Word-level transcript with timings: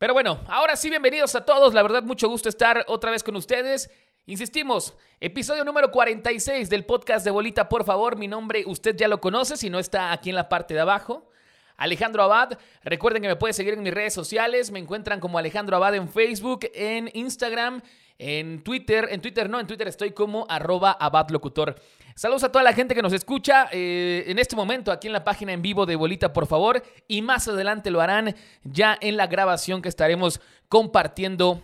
Pero 0.00 0.14
bueno, 0.14 0.40
ahora 0.48 0.76
sí, 0.76 0.88
bienvenidos 0.88 1.34
a 1.34 1.44
todos. 1.44 1.74
La 1.74 1.82
verdad, 1.82 2.02
mucho 2.02 2.26
gusto 2.26 2.48
estar 2.48 2.86
otra 2.88 3.10
vez 3.10 3.22
con 3.22 3.36
ustedes. 3.36 3.90
Insistimos, 4.24 4.96
episodio 5.20 5.62
número 5.62 5.90
46 5.90 6.70
del 6.70 6.86
podcast 6.86 7.22
de 7.22 7.30
Bolita, 7.30 7.68
por 7.68 7.84
favor. 7.84 8.16
Mi 8.16 8.26
nombre 8.26 8.64
usted 8.66 8.96
ya 8.96 9.08
lo 9.08 9.20
conoce, 9.20 9.58
si 9.58 9.68
no 9.68 9.78
está 9.78 10.10
aquí 10.12 10.30
en 10.30 10.36
la 10.36 10.48
parte 10.48 10.72
de 10.72 10.80
abajo. 10.80 11.28
Alejandro 11.76 12.22
Abad. 12.22 12.58
Recuerden 12.82 13.20
que 13.20 13.28
me 13.28 13.36
pueden 13.36 13.52
seguir 13.52 13.74
en 13.74 13.82
mis 13.82 13.92
redes 13.92 14.14
sociales. 14.14 14.70
Me 14.70 14.78
encuentran 14.78 15.20
como 15.20 15.36
Alejandro 15.36 15.76
Abad 15.76 15.94
en 15.94 16.08
Facebook, 16.08 16.60
en 16.72 17.10
Instagram, 17.12 17.82
en 18.16 18.64
Twitter. 18.64 19.06
En 19.10 19.20
Twitter 19.20 19.50
no, 19.50 19.60
en 19.60 19.66
Twitter 19.66 19.86
estoy 19.86 20.12
como 20.12 20.46
arroba 20.48 20.92
abadlocutor. 20.92 21.78
Saludos 22.14 22.44
a 22.44 22.52
toda 22.52 22.64
la 22.64 22.72
gente 22.72 22.94
que 22.94 23.02
nos 23.02 23.12
escucha 23.12 23.68
eh, 23.72 24.24
en 24.26 24.38
este 24.38 24.56
momento 24.56 24.92
aquí 24.92 25.06
en 25.06 25.12
la 25.12 25.24
página 25.24 25.52
en 25.52 25.62
vivo 25.62 25.86
de 25.86 25.96
Bolita, 25.96 26.32
por 26.32 26.46
favor. 26.46 26.82
Y 27.06 27.22
más 27.22 27.48
adelante 27.48 27.90
lo 27.90 28.00
harán 28.00 28.34
ya 28.64 28.98
en 29.00 29.16
la 29.16 29.26
grabación 29.26 29.80
que 29.80 29.88
estaremos 29.88 30.40
compartiendo 30.68 31.62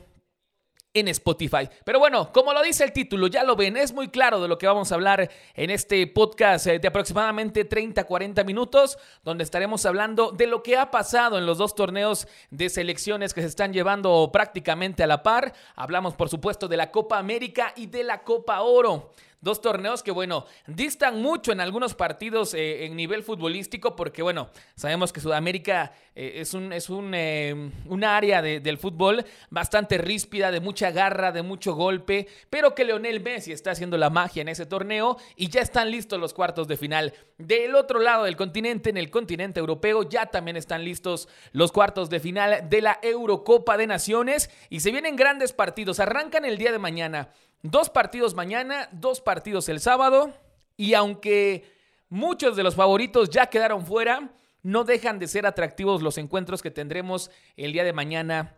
en 0.95 1.09
Spotify. 1.09 1.69
Pero 1.85 1.99
bueno, 1.99 2.33
como 2.33 2.55
lo 2.55 2.63
dice 2.63 2.85
el 2.85 2.93
título, 2.93 3.27
ya 3.27 3.45
lo 3.45 3.55
ven, 3.55 3.77
es 3.77 3.93
muy 3.93 4.09
claro 4.09 4.41
de 4.41 4.49
lo 4.49 4.57
que 4.57 4.67
vamos 4.67 4.91
a 4.91 4.95
hablar 4.95 5.31
en 5.55 5.71
este 5.71 6.07
podcast 6.07 6.67
eh, 6.67 6.79
de 6.79 6.89
aproximadamente 6.89 7.69
30-40 7.69 8.45
minutos, 8.47 8.97
donde 9.23 9.45
estaremos 9.45 9.85
hablando 9.85 10.31
de 10.31 10.47
lo 10.47 10.63
que 10.63 10.77
ha 10.77 10.91
pasado 10.91 11.37
en 11.37 11.45
los 11.45 11.59
dos 11.59 11.75
torneos 11.75 12.27
de 12.51 12.71
selecciones 12.71 13.35
que 13.35 13.43
se 13.43 13.49
están 13.49 13.75
llevando 13.75 14.31
prácticamente 14.33 15.03
a 15.03 15.07
la 15.07 15.23
par. 15.23 15.53
Hablamos, 15.75 16.15
por 16.15 16.31
supuesto, 16.31 16.67
de 16.67 16.79
la 16.79 16.91
Copa 16.91 17.19
América 17.19 17.75
y 17.77 17.87
de 17.87 18.03
la 18.03 18.23
Copa 18.23 18.63
Oro. 18.63 19.11
Dos 19.41 19.61
torneos 19.61 20.03
que, 20.03 20.11
bueno, 20.11 20.47
distan 20.67 21.21
mucho 21.21 21.53
en 21.53 21.61
algunos 21.61 21.95
partidos 21.95 22.55
eh, 22.55 22.87
en 22.87 22.97
nivel 22.97 23.23
futbolístico 23.23 23.95
porque, 23.95 24.23
bueno, 24.23 24.49
sabemos 24.75 25.13
que 25.13 25.21
Sudamérica 25.21 25.93
eh, 26.15 26.35
es, 26.37 26.55
un, 26.55 26.73
es 26.73 26.89
un, 26.89 27.13
eh, 27.15 27.71
área 28.03 28.41
del 28.41 28.79
fútbol 28.79 29.25
bastante 29.51 29.99
ríspida, 29.99 30.51
de 30.51 30.61
mucha 30.61 30.91
garra, 30.91 31.33
de 31.33 31.43
mucho 31.43 31.75
golpe, 31.75 32.27
pero 32.49 32.75
que 32.75 32.85
Leonel 32.85 33.21
Messi 33.21 33.53
está 33.53 33.73
haciendo 33.73 33.99
la 33.99 34.11
magia 34.11 34.41
en 34.43 34.49
ese 34.49 34.65
torneo 34.65 35.19
y 35.37 35.49
ya 35.49 35.61
están 35.61 35.91
listos 35.91 36.19
los 36.19 36.33
cuartos 36.33 36.67
de 36.67 36.77
final. 36.77 37.13
Del 37.37 37.75
otro 37.75 38.01
lado 38.01 38.25
del 38.25 38.37
continente, 38.37 38.89
en 38.91 38.97
el 38.97 39.11
continente 39.11 39.61
europeo, 39.61 40.09
ya 40.09 40.27
también 40.27 40.57
están 40.57 40.83
listos 40.83 41.29
los 41.53 41.73
cuartos 41.73 42.09
de 42.09 42.21
final 42.21 42.69
de 42.71 42.81
la 42.81 42.99
Eurocopa 43.03 43.77
de 43.77 43.87
Naciones 43.87 44.51
y 44.71 44.81
se 44.81 44.91
vienen 44.91 45.17
grandes 45.17 45.53
partidos. 45.53 46.01
Arrancan 46.01 46.45
el 46.45 46.57
día 46.57 46.73
de 46.73 46.79
mañana. 46.79 47.31
Dos 47.71 47.91
partidos 47.91 48.35
mañana, 48.35 48.89
dos 48.93 49.21
partidos 49.21 49.69
el 49.69 49.81
sábado. 49.81 50.33
Y 50.77 50.95
aunque 50.95 51.65
muchos 52.09 52.57
de 52.57 52.63
los 52.63 52.77
favoritos 52.77 53.31
ya 53.31 53.47
quedaron 53.47 53.85
fuera, 53.85 54.31
no 54.63 54.85
dejan 54.85 55.19
de 55.19 55.27
ser 55.27 55.47
atractivos 55.47 56.03
los 56.03 56.19
encuentros 56.19 56.63
que 56.63 56.71
tendremos 56.71 57.31
el 57.57 57.73
día 57.73 57.83
de 57.83 57.93
mañana 57.93 58.57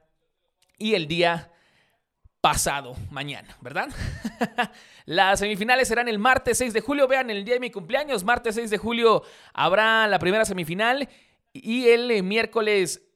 y 0.76 0.94
el 0.94 1.08
día 1.08 1.52
pasado 2.42 2.96
mañana, 3.10 3.56
¿verdad? 3.60 3.88
Las 5.06 5.40
semifinales 5.40 5.88
serán 5.88 6.08
el 6.08 6.18
martes 6.18 6.58
6 6.58 6.72
de 6.72 6.80
julio. 6.80 7.08
Vean 7.08 7.30
el 7.30 7.44
día 7.44 7.54
de 7.54 7.60
mi 7.60 7.70
cumpleaños, 7.70 8.24
martes 8.24 8.56
6 8.56 8.70
de 8.70 8.78
julio 8.78 9.22
habrá 9.54 10.06
la 10.06 10.18
primera 10.18 10.44
semifinal 10.44 11.08
y 11.52 11.88
el 11.88 12.22
miércoles 12.22 13.07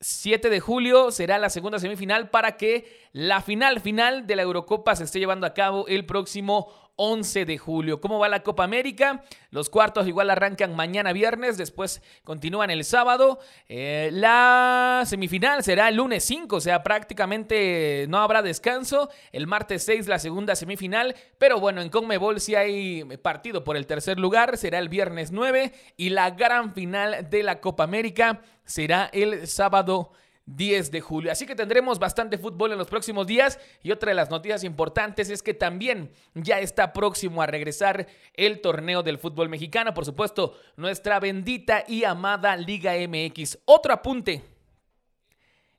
7 0.00 0.48
de 0.48 0.60
julio 0.60 1.10
será 1.10 1.38
la 1.38 1.50
segunda 1.50 1.78
semifinal 1.78 2.30
para 2.30 2.56
que 2.56 3.08
la 3.12 3.42
final 3.42 3.80
final 3.80 4.26
de 4.26 4.36
la 4.36 4.42
Eurocopa 4.42 4.96
se 4.96 5.04
esté 5.04 5.18
llevando 5.18 5.46
a 5.46 5.52
cabo 5.52 5.86
el 5.88 6.06
próximo 6.06 6.72
11 7.02 7.46
de 7.46 7.56
julio. 7.56 7.98
¿Cómo 7.98 8.18
va 8.18 8.28
la 8.28 8.42
Copa 8.42 8.62
América? 8.62 9.24
Los 9.50 9.70
cuartos 9.70 10.06
igual 10.06 10.28
arrancan 10.28 10.76
mañana 10.76 11.14
viernes, 11.14 11.56
después 11.56 12.02
continúan 12.24 12.68
el 12.68 12.84
sábado. 12.84 13.38
Eh, 13.70 14.10
la 14.12 15.04
semifinal 15.06 15.64
será 15.64 15.88
el 15.88 15.96
lunes 15.96 16.22
5, 16.24 16.56
o 16.56 16.60
sea, 16.60 16.82
prácticamente 16.82 18.04
no 18.10 18.18
habrá 18.18 18.42
descanso. 18.42 19.08
El 19.32 19.46
martes 19.46 19.82
6 19.84 20.08
la 20.08 20.18
segunda 20.18 20.54
semifinal, 20.54 21.16
pero 21.38 21.58
bueno, 21.58 21.80
en 21.80 21.88
Conmebol 21.88 22.38
si 22.38 22.54
hay 22.54 23.02
partido 23.22 23.64
por 23.64 23.78
el 23.78 23.86
tercer 23.86 24.20
lugar, 24.20 24.58
será 24.58 24.78
el 24.78 24.90
viernes 24.90 25.32
9 25.32 25.72
y 25.96 26.10
la 26.10 26.28
gran 26.32 26.74
final 26.74 27.30
de 27.30 27.42
la 27.42 27.62
Copa 27.62 27.84
América 27.84 28.42
será 28.66 29.08
el 29.14 29.46
sábado 29.48 30.12
10 30.56 30.90
de 30.90 31.00
julio. 31.00 31.32
Así 31.32 31.46
que 31.46 31.54
tendremos 31.54 31.98
bastante 31.98 32.38
fútbol 32.38 32.72
en 32.72 32.78
los 32.78 32.88
próximos 32.88 33.26
días. 33.26 33.58
Y 33.82 33.92
otra 33.92 34.10
de 34.10 34.14
las 34.14 34.30
noticias 34.30 34.64
importantes 34.64 35.30
es 35.30 35.42
que 35.42 35.54
también 35.54 36.12
ya 36.34 36.60
está 36.60 36.92
próximo 36.92 37.42
a 37.42 37.46
regresar 37.46 38.06
el 38.34 38.60
torneo 38.60 39.02
del 39.02 39.18
fútbol 39.18 39.48
mexicano. 39.48 39.94
Por 39.94 40.04
supuesto, 40.04 40.58
nuestra 40.76 41.20
bendita 41.20 41.84
y 41.86 42.04
amada 42.04 42.56
Liga 42.56 42.92
MX. 42.94 43.58
Otro 43.64 43.92
apunte. 43.92 44.42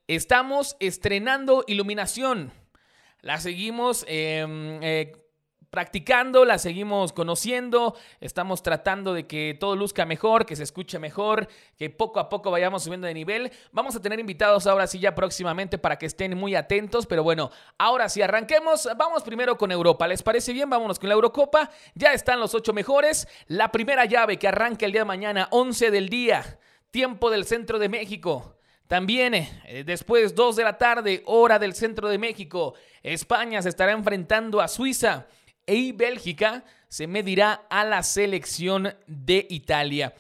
Estamos 0.08 0.76
estrenando 0.80 1.64
iluminación. 1.68 2.52
La 3.22 3.40
seguimos 3.40 4.04
eh, 4.08 4.80
eh, 4.82 5.21
practicando, 5.72 6.44
la 6.44 6.58
seguimos 6.58 7.14
conociendo, 7.14 7.96
estamos 8.20 8.62
tratando 8.62 9.14
de 9.14 9.26
que 9.26 9.56
todo 9.58 9.78
luzca 9.78 10.06
mejor, 10.06 10.46
que 10.46 10.58
se 10.58 10.64
escuche 10.64 11.00
mejor, 11.00 11.48
que 11.78 11.90
poco 11.90 12.20
a 12.20 12.28
poco 12.28 12.52
vayamos 12.52 12.84
subiendo 12.84 13.08
de 13.08 13.14
nivel. 13.14 13.52
Vamos 13.72 13.96
a 13.96 14.02
tener 14.02 14.20
invitados 14.20 14.68
ahora 14.68 14.86
sí 14.86 15.00
ya 15.00 15.16
próximamente 15.16 15.78
para 15.78 15.98
que 15.98 16.06
estén 16.06 16.38
muy 16.38 16.56
atentos, 16.56 17.08
pero 17.08 17.24
bueno, 17.24 17.52
ahora 17.78 18.10
sí 18.10 18.22
arranquemos, 18.22 18.90
vamos 18.98 19.24
primero 19.24 19.58
con 19.58 19.72
Europa, 19.72 20.10
¿les 20.10 20.22
parece 20.22 20.52
bien? 20.52 20.70
Vámonos 20.70 21.00
con 21.00 21.08
la 21.08 21.16
Eurocopa, 21.16 21.72
ya 21.96 22.12
están 22.12 22.42
los 22.42 22.54
ocho 22.54 22.74
mejores, 22.74 23.26
la 23.48 23.72
primera 23.72 24.04
llave 24.04 24.38
que 24.38 24.50
arranca 24.50 24.86
el 24.86 24.92
día 24.92 25.02
de 25.02 25.06
mañana, 25.06 25.48
11 25.52 25.90
del 25.90 26.10
día, 26.10 26.60
tiempo 26.92 27.30
del 27.30 27.46
centro 27.46 27.80
de 27.80 27.88
México. 27.88 28.58
También 28.88 29.36
eh, 29.36 29.84
después 29.86 30.36
2 30.36 30.58
de 30.58 30.64
la 30.66 30.78
tarde, 30.78 31.24
hora 31.28 31.60
del 31.60 31.76
centro 31.76 32.10
de 32.10 32.18
México, 32.18 32.74
España 33.02 33.62
se 33.62 33.70
estará 33.70 33.94
enfrentando 33.94 34.60
a 34.60 34.68
Suiza 34.68 35.28
y 35.74 35.92
Bélgica 35.92 36.64
se 36.88 37.08
medirá 37.08 37.66
a 37.70 37.84
la 37.86 38.04
selección 38.04 38.94
de 39.08 39.48
Italia. 39.50 40.14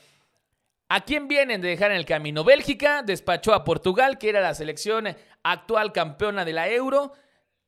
¿A 0.89 1.05
quién 1.05 1.27
vienen 1.27 1.61
de 1.61 1.69
dejar 1.69 1.91
en 1.91 1.97
el 1.97 2.05
camino? 2.05 2.43
Bélgica 2.43 3.01
despachó 3.01 3.53
a 3.53 3.63
Portugal, 3.63 4.17
que 4.17 4.29
era 4.29 4.41
la 4.41 4.53
selección 4.53 5.15
actual 5.43 5.93
campeona 5.93 6.43
de 6.43 6.53
la 6.53 6.69
Euro. 6.69 7.13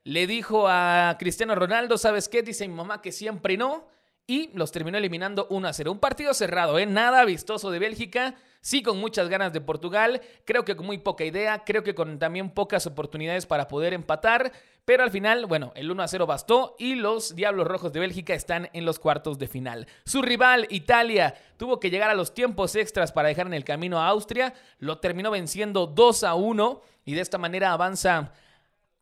Le 0.04 0.28
dijo 0.28 0.68
a 0.68 1.16
Cristiano 1.18 1.56
Ronaldo, 1.56 1.98
¿sabes 1.98 2.28
qué? 2.28 2.44
Dice 2.44 2.68
mi 2.68 2.74
mamá 2.74 3.02
que 3.02 3.12
siempre 3.12 3.56
no 3.56 3.88
y 4.26 4.50
los 4.54 4.72
terminó 4.72 4.98
eliminando 4.98 5.48
1 5.50 5.68
a 5.68 5.74
0. 5.74 5.92
Un 5.92 6.00
partido 6.00 6.34
cerrado, 6.34 6.80
¿eh? 6.80 6.86
Nada 6.86 7.26
vistoso 7.26 7.72
de 7.72 7.80
Bélgica, 7.80 8.36
sí 8.62 8.82
con 8.82 8.98
muchas 8.98 9.28
ganas 9.28 9.52
de 9.52 9.62
Portugal, 9.62 10.22
creo 10.46 10.64
que 10.64 10.76
con 10.76 10.86
muy 10.86 10.98
poca 10.98 11.26
idea, 11.26 11.64
creo 11.66 11.84
que 11.84 11.96
con 11.96 12.20
también 12.20 12.50
pocas 12.50 12.88
oportunidades 12.88 13.46
para 13.46 13.68
poder 13.68 13.94
empatar, 13.94 14.54
pero 14.86 15.04
al 15.04 15.12
final, 15.12 15.46
bueno, 15.46 15.72
el 15.76 15.90
1 15.90 16.04
a 16.04 16.08
0 16.08 16.26
bastó 16.26 16.76
y 16.78 16.96
los 16.96 17.36
Diablos 17.36 17.68
Rojos 17.68 17.94
de 17.94 18.02
Bélgica 18.02 18.34
están 18.34 18.70
en 18.74 18.86
los 18.86 19.00
cuartos 19.00 19.40
de 19.40 19.48
final. 19.48 19.88
Su 20.06 20.22
rival, 20.22 20.68
Italia, 20.70 21.36
tuvo 21.58 21.80
que 21.80 21.90
llegar 21.90 22.10
a 22.10 22.16
los 22.16 22.34
tiempos 22.34 22.76
extras 22.76 23.14
para 23.14 23.30
dejar 23.30 23.48
en 23.48 23.54
el 23.54 23.64
camino 23.64 24.00
a 24.00 24.08
Austria, 24.08 24.54
lo 24.80 24.98
terminó 24.98 25.32
venciendo 25.32 25.88
2 25.88 26.24
a 26.26 26.34
1 26.34 26.82
y 27.06 27.14
de 27.14 27.22
esta 27.22 27.38
manera 27.38 27.72
avanza 27.72 28.34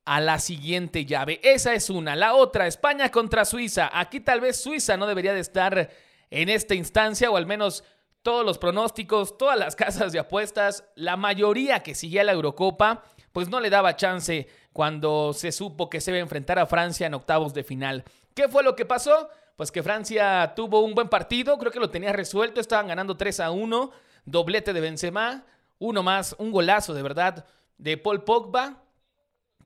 a 0.06 0.20
la 0.22 0.40
siguiente 0.40 1.06
llave. 1.06 1.40
Esa 1.44 1.74
es 1.74 1.90
una. 1.90 2.16
La 2.16 2.36
otra, 2.36 2.68
España 2.68 3.10
contra 3.10 3.46
Suiza. 3.46 3.90
Aquí 3.92 4.20
tal 4.20 4.42
vez 4.42 4.62
Suiza 4.62 4.98
no 4.98 5.08
debería 5.08 5.34
de 5.34 5.40
estar 5.40 5.90
en 6.30 6.50
esta 6.50 6.76
instancia, 6.76 7.32
o 7.32 7.38
al 7.38 7.46
menos 7.46 7.84
todos 8.22 8.46
los 8.46 8.58
pronósticos, 8.58 9.38
todas 9.38 9.58
las 9.58 9.76
casas 9.78 10.12
de 10.12 10.20
apuestas, 10.20 10.84
la 10.96 11.18
mayoría 11.18 11.82
que 11.82 11.96
seguía 11.96 12.24
la 12.24 12.34
Eurocopa, 12.34 13.04
pues 13.32 13.50
no 13.50 13.60
le 13.60 13.70
daba 13.70 13.96
chance 13.96 14.48
cuando 14.74 15.34
se 15.34 15.52
supo 15.52 15.90
que 15.90 16.02
se 16.02 16.12
iba 16.12 16.18
a 16.18 16.22
enfrentar 16.22 16.60
a 16.60 16.66
Francia 16.66 17.08
en 17.08 17.14
octavos 17.14 17.54
de 17.54 17.64
final. 17.64 18.04
¿Qué 18.34 18.48
fue 18.48 18.64
lo 18.64 18.76
que 18.76 18.86
pasó? 18.86 19.30
Pues 19.56 19.72
que 19.72 19.84
Francia 19.84 20.54
tuvo 20.56 20.80
un 20.82 20.96
buen 20.96 21.10
partido, 21.10 21.58
creo 21.58 21.72
que 21.72 21.80
lo 21.80 21.90
tenía 21.90 22.14
resuelto, 22.14 22.62
estaban 22.62 22.88
ganando 22.88 23.18
3 23.18 23.42
a 23.42 23.52
1, 23.52 23.92
doblete 24.26 24.74
de 24.74 24.82
Benzema, 24.82 25.46
uno 25.80 26.04
más, 26.04 26.36
un 26.38 26.52
golazo 26.52 26.94
de 26.94 27.02
verdad 27.02 27.46
de 27.78 27.98
Paul 27.98 28.24
Pogba 28.24 28.82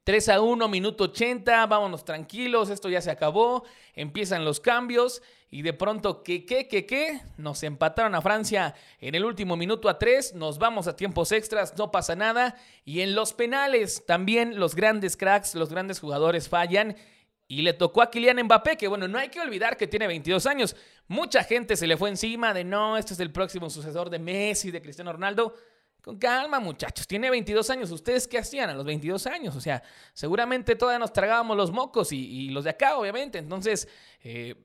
3 0.06 0.30
a 0.30 0.42
1, 0.42 0.68
minuto 0.68 1.06
80, 1.06 1.66
vámonos 1.66 2.06
tranquilos, 2.06 2.70
esto 2.70 2.90
ya 2.90 3.02
se 3.02 3.10
acabó, 3.10 3.64
empiezan 3.96 4.46
los 4.46 4.60
cambios 4.60 5.24
y 5.56 5.62
de 5.62 5.72
pronto, 5.72 6.22
¿qué, 6.22 6.46
qué, 6.46 6.68
qué, 6.68 6.86
qué? 6.86 7.22
Nos 7.38 7.64
empataron 7.64 8.14
a 8.14 8.22
Francia 8.22 8.76
en 9.00 9.16
el 9.16 9.24
último 9.24 9.56
minuto 9.56 9.88
a 9.88 9.98
3, 9.98 10.34
nos 10.34 10.60
vamos 10.60 10.86
a 10.86 10.98
tiempos 10.98 11.32
extras, 11.32 11.78
no 11.78 11.92
pasa 11.92 12.14
nada. 12.14 12.58
Y 12.84 13.00
en 13.00 13.16
los 13.16 13.32
penales 13.32 14.04
también 14.06 14.60
los 14.60 14.76
grandes 14.76 15.16
cracks, 15.16 15.56
los 15.56 15.70
grandes 15.70 16.02
jugadores 16.02 16.50
fallan. 16.50 16.98
Y 17.48 17.62
le 17.62 17.72
tocó 17.72 18.02
a 18.02 18.12
Kylian 18.12 18.44
Mbappé, 18.44 18.76
que 18.76 18.90
bueno, 18.90 19.08
no 19.08 19.18
hay 19.18 19.30
que 19.30 19.40
olvidar 19.40 19.78
que 19.78 19.88
tiene 19.88 20.08
22 20.08 20.46
años. 20.46 20.76
Mucha 21.08 21.42
gente 21.46 21.78
se 21.78 21.88
le 21.88 21.96
fue 21.96 22.10
encima 22.10 22.54
de 22.54 22.66
no, 22.66 22.98
este 22.98 23.14
es 23.14 23.22
el 23.22 23.32
próximo 23.32 23.70
sucesor 23.70 24.10
de 24.10 24.20
Messi, 24.20 24.72
de 24.72 24.82
Cristiano 24.82 25.14
Ronaldo. 25.14 25.56
Con 26.02 26.18
calma, 26.18 26.60
muchachos. 26.60 27.08
Tiene 27.08 27.30
22 27.30 27.70
años. 27.70 27.92
¿Ustedes 27.92 28.28
qué 28.28 28.40
hacían 28.40 28.72
a 28.72 28.74
los 28.74 28.84
22 28.84 29.26
años? 29.28 29.56
O 29.56 29.62
sea, 29.62 29.82
seguramente 30.12 30.76
todavía 30.76 31.00
nos 31.00 31.14
tragábamos 31.14 31.56
los 31.56 31.72
mocos 31.72 32.12
y, 32.12 32.50
los 32.50 32.66
de 32.66 32.72
acá, 32.72 32.98
obviamente. 32.98 33.38
Entonces, 33.38 33.88
eh, 34.22 34.65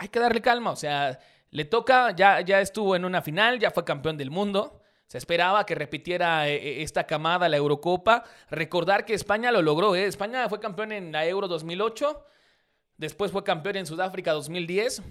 hay 0.00 0.08
que 0.08 0.18
darle 0.18 0.40
calma. 0.40 0.70
O 0.70 0.76
sea, 0.76 1.20
le 1.50 1.64
toca, 1.66 2.16
ya, 2.16 2.40
ya 2.40 2.60
estuvo 2.60 2.96
en 2.96 3.04
una 3.04 3.20
final, 3.20 3.58
ya 3.58 3.70
fue 3.70 3.84
campeón 3.84 4.16
del 4.16 4.30
mundo. 4.30 4.80
Se 5.06 5.18
esperaba 5.18 5.66
que 5.66 5.74
repitiera 5.74 6.48
eh, 6.48 6.54
eh, 6.54 6.82
esta 6.82 7.04
camada 7.06 7.50
la 7.50 7.58
Eurocopa. 7.58 8.24
Recordar 8.50 9.04
que 9.04 9.12
España 9.12 9.52
lo 9.52 9.60
logró. 9.60 9.94
¿eh? 9.94 10.06
España 10.06 10.48
fue 10.48 10.58
campeón 10.58 10.92
en 10.92 11.12
la 11.12 11.26
Euro 11.26 11.48
2008, 11.48 12.24
después 12.96 13.30
fue 13.30 13.44
campeón 13.44 13.76
en 13.76 13.86
Sudáfrica 13.86 14.32
2010 14.32 15.02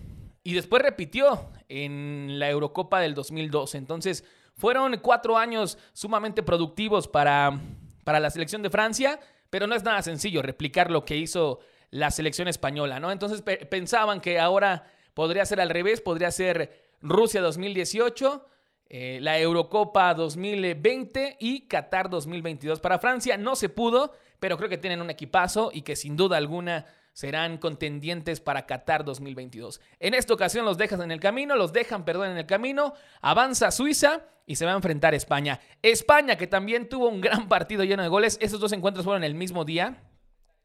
y 0.43 0.53
después 0.53 0.81
repitió 0.81 1.51
en 1.67 2.39
la 2.39 2.49
Eurocopa 2.49 2.99
del 2.99 3.13
2012. 3.13 3.77
Entonces 3.77 4.23
fueron 4.55 4.97
cuatro 4.97 5.37
años 5.37 5.77
sumamente 5.93 6.41
productivos 6.41 7.07
para, 7.07 7.59
para 8.03 8.19
la 8.19 8.31
selección 8.31 8.63
de 8.63 8.71
Francia, 8.71 9.19
pero 9.51 9.67
no 9.67 9.75
es 9.75 9.83
nada 9.83 10.01
sencillo 10.01 10.41
replicar 10.41 10.89
lo 10.89 11.05
que 11.05 11.17
hizo 11.17 11.59
la 11.91 12.11
selección 12.11 12.47
española, 12.47 12.99
¿no? 12.99 13.11
Entonces 13.11 13.41
pensaban 13.41 14.21
que 14.21 14.39
ahora 14.39 14.85
podría 15.13 15.45
ser 15.45 15.59
al 15.61 15.69
revés, 15.69 16.01
podría 16.01 16.31
ser 16.31 16.89
Rusia 17.01 17.41
2018 17.41 18.45
eh, 18.91 19.19
la 19.21 19.37
Eurocopa 19.37 20.15
2020 20.15 21.37
y 21.39 21.67
Qatar 21.67 22.09
2022. 22.09 22.79
Para 22.79 22.97
Francia 22.97 23.37
no 23.37 23.55
se 23.55 23.69
pudo, 23.69 24.13
pero 24.39 24.57
creo 24.57 24.67
que 24.67 24.79
tienen 24.79 24.99
un 24.99 25.11
equipazo 25.11 25.69
y 25.71 25.83
que 25.83 25.95
sin 25.95 26.17
duda 26.17 26.37
alguna 26.37 26.87
serán 27.13 27.59
contendientes 27.59 28.39
para 28.39 28.65
Qatar 28.65 29.05
2022. 29.05 29.79
En 29.99 30.15
esta 30.15 30.33
ocasión 30.33 30.65
los 30.65 30.79
dejan 30.79 31.03
en 31.03 31.11
el 31.11 31.19
camino, 31.19 31.55
los 31.55 31.71
dejan, 31.71 32.03
perdón, 32.03 32.31
en 32.31 32.37
el 32.37 32.47
camino, 32.47 32.93
avanza 33.21 33.69
Suiza 33.69 34.23
y 34.47 34.55
se 34.55 34.65
va 34.65 34.71
a 34.71 34.75
enfrentar 34.75 35.13
España. 35.13 35.59
España 35.83 36.35
que 36.35 36.47
también 36.47 36.89
tuvo 36.89 37.09
un 37.09 37.21
gran 37.21 37.47
partido 37.47 37.83
lleno 37.83 38.01
de 38.01 38.09
goles, 38.09 38.39
esos 38.41 38.59
dos 38.59 38.71
encuentros 38.71 39.05
fueron 39.05 39.23
el 39.23 39.35
mismo 39.35 39.65
día, 39.65 40.01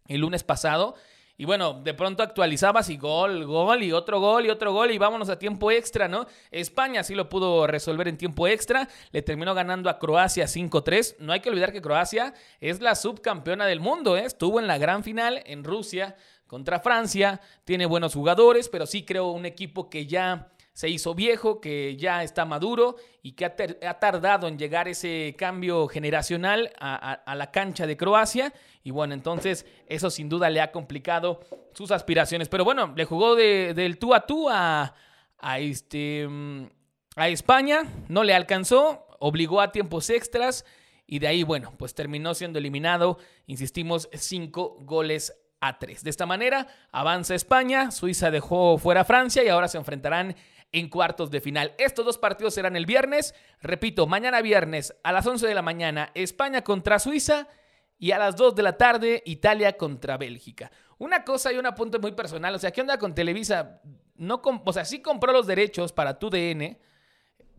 el 0.09 0.23
lunes 0.23 0.45
pasado, 0.45 0.95
y 1.37 1.45
bueno, 1.47 1.81
de 1.83 1.95
pronto 1.95 2.23
actualizabas 2.23 2.91
y 2.91 2.97
gol, 2.97 3.45
gol 3.45 3.83
y 3.83 3.93
otro 3.93 4.21
gol 4.21 4.47
y 4.47 4.51
otro 4.51 4.73
gol 4.73 4.93
y 4.93 4.99
vámonos 4.99 5.29
a 5.29 5.39
tiempo 5.39 5.71
extra, 5.73 6.07
¿no? 6.07 6.27
España 6.53 7.03
sí 7.03 7.15
lo 7.15 7.29
pudo 7.29 7.67
resolver 7.67 8.07
en 8.07 8.17
tiempo 8.17 8.47
extra, 8.47 8.89
le 9.11 9.23
terminó 9.23 9.53
ganando 9.53 9.91
a 9.91 9.99
Croacia 9.99 10.45
5-3. 10.45 11.17
No 11.19 11.33
hay 11.33 11.41
que 11.41 11.51
olvidar 11.51 11.73
que 11.73 11.83
Croacia 11.83 12.35
es 12.61 12.81
la 12.81 12.95
subcampeona 12.95 13.67
del 13.67 13.81
mundo, 13.81 14.17
¿eh? 14.17 14.25
Estuvo 14.25 14.61
en 14.61 14.69
la 14.69 14.79
gran 14.79 15.03
final 15.03 15.43
en 15.47 15.65
Rusia 15.65 16.17
contra 16.47 16.79
Francia, 16.79 17.41
tiene 17.65 17.87
buenos 17.87 18.15
jugadores, 18.15 18.69
pero 18.69 18.87
sí 18.87 19.05
creo 19.05 19.31
un 19.33 19.45
equipo 19.45 19.91
que 19.91 20.07
ya 20.07 20.54
se 20.75 20.89
hizo 20.89 21.15
viejo, 21.15 21.61
que 21.61 21.97
ya 21.97 22.25
está 22.25 22.45
maduro 22.45 22.97
y 23.23 23.33
que 23.33 23.45
ha, 23.45 23.99
tardado 24.01 24.49
en 24.49 24.59
llegar 24.59 24.89
ese 24.89 25.37
cambio 25.39 25.87
generacional 25.87 26.73
a, 26.81 27.35
la 27.37 27.53
cancha 27.53 27.87
de 27.87 27.97
Croacia. 27.97 28.53
Y 28.83 28.91
bueno, 28.91 29.15
entonces 29.15 29.67
eso 29.87 30.11
sin 30.11 30.29
duda 30.29 30.51
le 30.51 30.61
ha 30.61 30.73
complicado 30.73 31.41
sus 31.75 31.93
aspiraciones. 31.93 32.49
Pero 32.49 32.65
bueno, 32.65 32.93
le 32.97 33.05
jugó 33.05 33.37
del 33.37 33.99
tú 33.99 34.15
a 34.15 34.27
tú 34.27 34.49
a, 34.51 34.95
este, 35.59 36.27
mm, 36.29 36.67
a 37.15 37.29
España, 37.29 37.85
no 38.09 38.25
le 38.25 38.35
alcanzó, 38.35 39.07
obligó 39.21 39.61
a 39.61 39.71
tiempos 39.71 40.11
extras. 40.11 40.65
Y 41.07 41.21
de 41.21 41.29
ahí, 41.29 41.45
bueno, 41.45 41.73
pues 41.79 41.95
terminó 41.95 42.35
siendo 42.35 42.59
eliminado, 42.59 43.19
insistimos, 43.47 44.09
cinco 44.13 44.77
goles 44.81 45.35
a. 45.69 46.03
De 46.03 46.11
esta 46.11 46.27
manera 46.27 46.67
avanza 46.93 47.35
España, 47.35 47.91
Suiza 47.91 48.31
dejó 48.31 48.79
fuera 48.79 49.03
a 49.03 49.05
Francia 49.05 49.43
y 49.43 49.49
ahora 49.49 49.69
se 49.69 49.79
enfrentarán 49.79 50.37
en 50.73 50.89
cuartos 50.89 51.31
de 51.31 51.41
final. 51.41 51.73
Estos 51.79 52.05
dos 52.05 52.19
partidos 52.19 52.55
serán 52.55 52.75
el 52.77 52.85
viernes. 52.85 53.35
Repito, 53.63 54.07
mañana 54.07 54.43
viernes 54.43 54.95
a 55.03 55.13
las 55.13 55.27
11 55.27 55.47
de 55.47 55.55
la 55.55 55.63
mañana 55.63 56.11
España 56.15 56.63
contra 56.63 56.99
Suiza 56.99 57.47
y 57.99 58.11
a 58.11 58.19
las 58.19 58.37
2 58.37 58.57
de 58.57 58.63
la 58.63 58.77
tarde 58.77 59.23
Italia 59.25 59.77
contra 59.77 60.17
Bélgica. 60.17 60.71
Una 60.99 61.25
cosa 61.25 61.53
y 61.53 61.57
un 61.57 61.67
apunte 61.67 61.99
muy 61.99 62.13
personal, 62.13 62.55
o 62.55 62.59
sea, 62.59 62.73
¿qué 62.73 62.81
onda 62.81 62.99
con 62.99 63.15
Televisa? 63.15 63.81
No 64.17 64.43
o 64.43 64.73
sea, 64.73 64.85
sí 64.85 65.01
compró 65.01 65.33
los 65.33 65.47
derechos 65.47 65.93
para 65.93 66.19
tu 66.19 66.29
DN, 66.29 66.79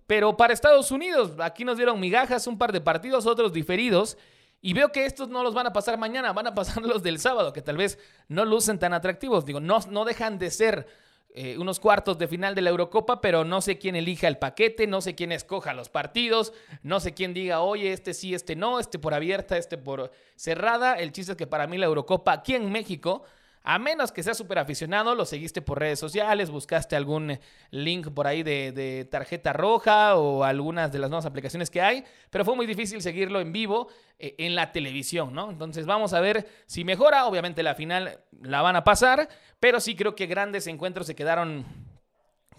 pero 0.07 0.37
para 0.37 0.53
Estados 0.53 0.91
Unidos, 0.91 1.31
aquí 1.39 1.65
nos 1.65 1.77
dieron 1.77 1.99
migajas, 1.99 2.47
un 2.47 2.57
par 2.57 2.71
de 2.71 2.81
partidos, 2.81 3.25
otros 3.25 3.53
diferidos. 3.53 4.17
Y 4.65 4.73
veo 4.73 4.91
que 4.91 5.05
estos 5.05 5.29
no 5.29 5.43
los 5.43 5.53
van 5.53 5.67
a 5.67 5.73
pasar 5.73 5.95
mañana, 5.99 6.33
van 6.33 6.47
a 6.47 6.55
pasar 6.55 6.81
los 6.83 7.03
del 7.03 7.19
sábado, 7.19 7.53
que 7.53 7.61
tal 7.61 7.77
vez 7.77 7.99
no 8.29 8.45
lucen 8.45 8.79
tan 8.79 8.93
atractivos. 8.93 9.45
Digo, 9.45 9.59
no, 9.59 9.77
no 9.91 10.05
dejan 10.05 10.39
de 10.39 10.49
ser 10.49 10.87
eh, 11.35 11.55
unos 11.59 11.79
cuartos 11.79 12.17
de 12.17 12.27
final 12.27 12.55
de 12.55 12.63
la 12.63 12.71
Eurocopa, 12.71 13.21
pero 13.21 13.45
no 13.45 13.61
sé 13.61 13.77
quién 13.77 13.95
elija 13.95 14.27
el 14.27 14.39
paquete, 14.39 14.87
no 14.87 15.01
sé 15.01 15.13
quién 15.13 15.31
escoja 15.31 15.75
los 15.75 15.89
partidos, 15.89 16.51
no 16.81 16.99
sé 16.99 17.13
quién 17.13 17.31
diga, 17.31 17.61
oye, 17.61 17.93
este 17.93 18.15
sí, 18.15 18.33
este 18.33 18.55
no, 18.55 18.79
este 18.79 18.97
por 18.97 19.13
abierta, 19.13 19.55
este 19.55 19.77
por 19.77 20.11
cerrada. 20.35 20.95
El 20.95 21.11
chiste 21.11 21.33
es 21.33 21.37
que 21.37 21.45
para 21.45 21.67
mí 21.67 21.77
la 21.77 21.85
Eurocopa 21.85 22.33
aquí 22.33 22.55
en 22.55 22.71
México 22.71 23.21
a 23.67 23.79
menos 23.79 24.11
que 24.11 24.21
seas 24.21 24.37
súper 24.37 24.59
aficionado, 24.59 25.15
lo 25.15 25.25
seguiste 25.25 25.59
por 25.59 25.79
redes 25.79 25.97
sociales, 25.97 26.51
buscaste 26.51 26.95
algún 26.95 27.39
link 27.71 28.11
por 28.11 28.27
ahí 28.27 28.43
de, 28.43 29.07
tarjeta 29.09 29.53
roja 29.53 30.17
o 30.17 30.43
algunas 30.43 30.91
de 30.91 30.99
las 30.99 31.09
nuevas 31.09 31.25
aplicaciones 31.25 31.71
que 31.71 31.81
hay, 31.81 32.03
pero 32.29 32.45
fue 32.45 32.55
muy 32.55 32.67
difícil 32.67 33.01
seguirlo 33.01 33.41
en 33.41 33.51
vivo 33.51 33.87
eh, 34.19 34.35
en 34.37 34.53
la 34.53 34.71
televisión, 34.71 35.33
¿no? 35.33 35.49
Entonces 35.49 35.87
vamos 35.87 36.13
a 36.13 36.19
ver 36.19 36.47
si 36.67 36.83
mejora. 36.83 37.25
Obviamente 37.25 37.63
la 37.63 37.73
final 37.73 38.19
la 38.39 38.61
van 38.61 38.75
a 38.75 38.83
pasar, 38.83 39.27
pero 39.59 39.79
sí 39.79 39.95
creo 39.95 40.13
que 40.13 40.27
grandes 40.27 40.67
encuentros 40.67 41.07
se 41.07 41.15
quedaron 41.15 41.65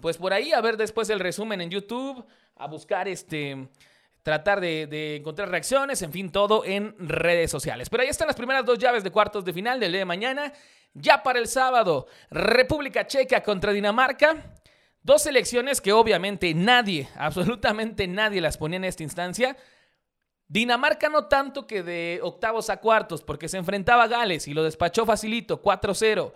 pues 0.00 0.16
por 0.18 0.32
ahí. 0.32 0.52
A 0.52 0.60
ver 0.60 0.76
después 0.76 1.08
el 1.08 1.20
resumen 1.20 1.60
en 1.60 1.70
YouTube, 1.70 2.26
a 2.56 2.66
buscar 2.66 3.06
este 3.06 3.68
tratar 4.26 4.60
de, 4.60 5.18
encontrar 5.18 5.48
reacciones, 5.48 6.02
en 6.02 6.10
fin, 6.10 6.32
todo 6.32 6.64
en 6.64 6.96
redes 6.98 7.48
sociales. 7.48 7.88
Pero 7.88 8.02
ahí 8.02 8.08
están 8.08 8.26
las 8.26 8.34
primeras 8.34 8.64
dos 8.64 8.76
llaves 8.76 9.04
de 9.04 9.12
cuartos 9.12 9.44
de 9.44 9.52
final 9.52 9.78
del 9.78 9.92
día 9.92 10.00
de 10.00 10.04
mañana. 10.04 10.52
Ya 10.94 11.22
para 11.22 11.38
el 11.38 11.46
sábado, 11.46 12.08
República 12.28 13.06
Checa 13.06 13.44
contra 13.44 13.70
Dinamarca. 13.70 14.52
Dos 15.00 15.22
selecciones 15.22 15.80
que 15.80 15.92
obviamente 15.92 16.52
nadie, 16.54 17.08
absolutamente 17.16 18.08
nadie 18.08 18.40
las 18.40 18.58
ponía 18.58 18.78
en 18.78 18.86
esta 18.86 19.04
instancia. 19.04 19.56
Dinamarca 20.48 21.08
no 21.08 21.26
tanto 21.26 21.68
que 21.68 21.84
de 21.84 22.18
octavos 22.20 22.68
a 22.68 22.78
cuartos, 22.78 23.22
porque 23.22 23.48
se 23.48 23.58
enfrentaba 23.58 24.02
a 24.02 24.08
Gales 24.08 24.48
y 24.48 24.54
lo 24.54 24.64
despachó 24.64 25.06
facilito, 25.06 25.62
4-0. 25.62 26.32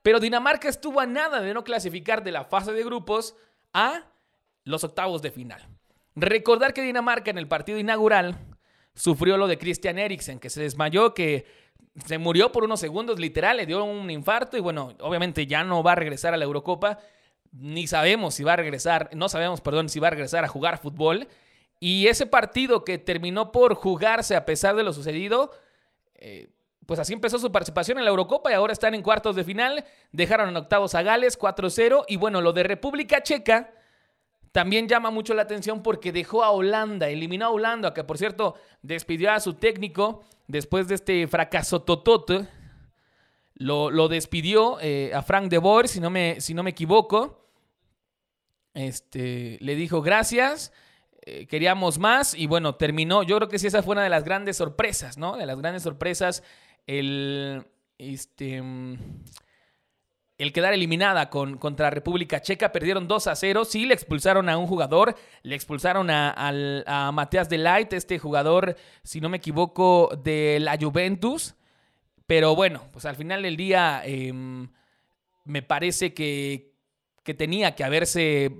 Pero 0.00 0.20
Dinamarca 0.20 0.68
estuvo 0.68 1.00
a 1.00 1.06
nada 1.06 1.40
de 1.40 1.54
no 1.54 1.64
clasificar 1.64 2.22
de 2.22 2.30
la 2.30 2.44
fase 2.44 2.72
de 2.72 2.84
grupos 2.84 3.34
a 3.72 4.04
los 4.62 4.84
octavos 4.84 5.22
de 5.22 5.32
final. 5.32 5.68
Recordar 6.14 6.74
que 6.74 6.82
Dinamarca 6.82 7.30
en 7.30 7.38
el 7.38 7.48
partido 7.48 7.78
inaugural 7.78 8.36
sufrió 8.94 9.36
lo 9.36 9.46
de 9.46 9.58
Christian 9.58 9.98
Eriksen, 9.98 10.38
que 10.38 10.50
se 10.50 10.60
desmayó, 10.60 11.14
que 11.14 11.46
se 12.04 12.18
murió 12.18 12.52
por 12.52 12.64
unos 12.64 12.80
segundos, 12.80 13.18
literal, 13.18 13.56
le 13.56 13.66
dio 13.66 13.84
un 13.84 14.10
infarto 14.10 14.56
y 14.56 14.60
bueno, 14.60 14.94
obviamente 15.00 15.46
ya 15.46 15.64
no 15.64 15.82
va 15.82 15.92
a 15.92 15.96
regresar 15.96 16.34
a 16.34 16.36
la 16.36 16.44
Eurocopa, 16.44 16.98
ni 17.52 17.86
sabemos 17.86 18.34
si 18.34 18.44
va 18.44 18.54
a 18.54 18.56
regresar, 18.56 19.10
no 19.14 19.28
sabemos, 19.28 19.60
perdón, 19.60 19.88
si 19.88 20.00
va 20.00 20.08
a 20.08 20.10
regresar 20.10 20.44
a 20.44 20.48
jugar 20.48 20.78
fútbol. 20.78 21.28
Y 21.80 22.06
ese 22.06 22.26
partido 22.26 22.84
que 22.84 22.98
terminó 22.98 23.50
por 23.50 23.74
jugarse 23.74 24.36
a 24.36 24.46
pesar 24.46 24.76
de 24.76 24.84
lo 24.84 24.92
sucedido, 24.92 25.50
eh, 26.14 26.48
pues 26.86 27.00
así 27.00 27.12
empezó 27.12 27.38
su 27.38 27.50
participación 27.50 27.98
en 27.98 28.04
la 28.04 28.10
Eurocopa 28.10 28.50
y 28.50 28.54
ahora 28.54 28.72
están 28.72 28.94
en 28.94 29.02
cuartos 29.02 29.36
de 29.36 29.44
final, 29.44 29.84
dejaron 30.12 30.48
en 30.48 30.56
octavos 30.56 30.94
a 30.94 31.02
Gales 31.02 31.38
4-0 31.38 32.04
y 32.08 32.16
bueno, 32.16 32.40
lo 32.40 32.52
de 32.52 32.62
República 32.62 33.22
Checa 33.22 33.72
también 34.52 34.86
llama 34.86 35.10
mucho 35.10 35.32
la 35.32 35.42
atención 35.42 35.82
porque 35.82 36.12
dejó 36.12 36.44
a 36.44 36.50
Holanda, 36.50 37.08
eliminó 37.08 37.46
a 37.46 37.50
Holanda, 37.50 37.94
que 37.94 38.04
por 38.04 38.18
cierto 38.18 38.54
despidió 38.82 39.32
a 39.32 39.40
su 39.40 39.54
técnico 39.54 40.22
después 40.46 40.88
de 40.88 40.96
este 40.96 41.26
fracaso 41.26 41.82
totote. 41.82 42.46
Lo, 43.54 44.08
despidió 44.08 44.78
eh, 44.80 45.12
a 45.14 45.22
Frank 45.22 45.48
de 45.48 45.58
Boer, 45.58 45.88
si 45.88 46.00
no 46.00 46.10
me, 46.10 46.40
si 46.40 46.52
no 46.52 46.62
me 46.62 46.70
equivoco. 46.70 47.48
Este, 48.74 49.58
le 49.60 49.74
dijo 49.74 50.02
gracias, 50.02 50.72
eh, 51.22 51.46
queríamos 51.46 51.98
más 51.98 52.34
y 52.34 52.46
bueno, 52.46 52.74
terminó. 52.74 53.22
Yo 53.22 53.36
creo 53.36 53.48
que 53.48 53.58
sí, 53.58 53.68
esa 53.68 53.82
fue 53.82 53.92
una 53.92 54.02
de 54.02 54.10
las 54.10 54.24
grandes 54.24 54.56
sorpresas, 54.56 55.16
¿no? 55.16 55.36
De 55.36 55.46
las 55.46 55.58
grandes 55.58 55.82
sorpresas, 55.84 56.42
el, 56.86 57.64
este, 57.98 58.62
el 60.38 60.52
quedar 60.52 60.72
eliminada 60.72 61.30
con, 61.30 61.58
contra 61.58 61.90
República 61.90 62.40
Checa. 62.40 62.72
Perdieron 62.72 63.06
2 63.06 63.26
a 63.26 63.36
0. 63.36 63.64
Sí, 63.64 63.86
le 63.86 63.94
expulsaron 63.94 64.48
a 64.48 64.58
un 64.58 64.66
jugador. 64.66 65.14
Le 65.42 65.54
expulsaron 65.54 66.10
a, 66.10 66.34
a, 66.86 67.12
Matías 67.12 67.50
Light, 67.50 67.92
este 67.92 68.18
jugador, 68.18 68.76
si 69.02 69.20
no 69.20 69.28
me 69.28 69.36
equivoco, 69.36 70.10
de 70.22 70.58
la 70.60 70.76
Juventus. 70.80 71.54
Pero 72.26 72.56
bueno, 72.56 72.88
pues 72.92 73.04
al 73.04 73.16
final 73.16 73.42
del 73.42 73.56
día 73.56 74.02
em, 74.04 74.68
me 75.44 75.62
parece 75.62 76.14
que, 76.14 76.72
que, 77.22 77.34
tenía 77.34 77.74
que 77.74 77.84
haberse 77.84 78.50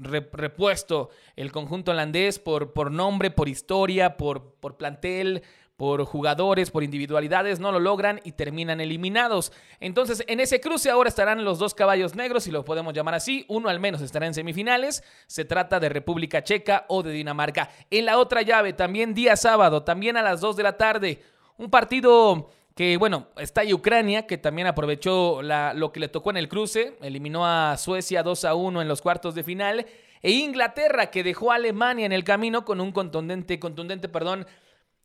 repuesto 0.00 1.10
el 1.36 1.52
conjunto 1.52 1.90
holandés 1.90 2.38
por, 2.38 2.72
por 2.72 2.90
nombre, 2.90 3.30
por 3.30 3.48
historia, 3.48 4.16
por, 4.16 4.54
por 4.54 4.76
plantel, 4.76 5.42
por 5.80 6.04
jugadores, 6.04 6.70
por 6.70 6.84
individualidades, 6.84 7.58
no 7.58 7.72
lo 7.72 7.80
logran 7.80 8.20
y 8.22 8.32
terminan 8.32 8.82
eliminados. 8.82 9.50
Entonces, 9.80 10.22
en 10.26 10.38
ese 10.38 10.60
cruce 10.60 10.90
ahora 10.90 11.08
estarán 11.08 11.42
los 11.42 11.58
dos 11.58 11.72
caballos 11.72 12.14
negros, 12.14 12.44
si 12.44 12.50
lo 12.50 12.66
podemos 12.66 12.92
llamar 12.92 13.14
así. 13.14 13.46
Uno 13.48 13.70
al 13.70 13.80
menos 13.80 14.02
estará 14.02 14.26
en 14.26 14.34
semifinales. 14.34 15.02
Se 15.26 15.46
trata 15.46 15.80
de 15.80 15.88
República 15.88 16.44
Checa 16.44 16.84
o 16.88 17.02
de 17.02 17.12
Dinamarca. 17.12 17.70
En 17.88 18.04
la 18.04 18.18
otra 18.18 18.42
llave, 18.42 18.74
también 18.74 19.14
día 19.14 19.36
sábado, 19.36 19.82
también 19.82 20.18
a 20.18 20.22
las 20.22 20.42
2 20.42 20.54
de 20.56 20.62
la 20.62 20.76
tarde, 20.76 21.22
un 21.56 21.70
partido 21.70 22.50
que 22.74 22.98
bueno, 22.98 23.28
está 23.38 23.62
Ucrania, 23.72 24.26
que 24.26 24.36
también 24.36 24.66
aprovechó 24.66 25.40
lo 25.40 25.92
que 25.92 26.00
le 26.00 26.08
tocó 26.08 26.28
en 26.28 26.36
el 26.36 26.50
cruce, 26.50 26.98
eliminó 27.00 27.46
a 27.46 27.78
Suecia 27.78 28.22
2 28.22 28.44
a 28.44 28.54
1 28.54 28.82
en 28.82 28.88
los 28.88 29.00
cuartos 29.00 29.34
de 29.34 29.44
final. 29.44 29.86
e 30.20 30.30
Inglaterra 30.32 31.10
que 31.10 31.22
dejó 31.22 31.52
a 31.52 31.54
Alemania 31.54 32.04
en 32.04 32.12
el 32.12 32.22
camino 32.22 32.66
con 32.66 32.82
un 32.82 32.92
contundente, 32.92 33.58
contundente, 33.58 34.10
perdón, 34.10 34.46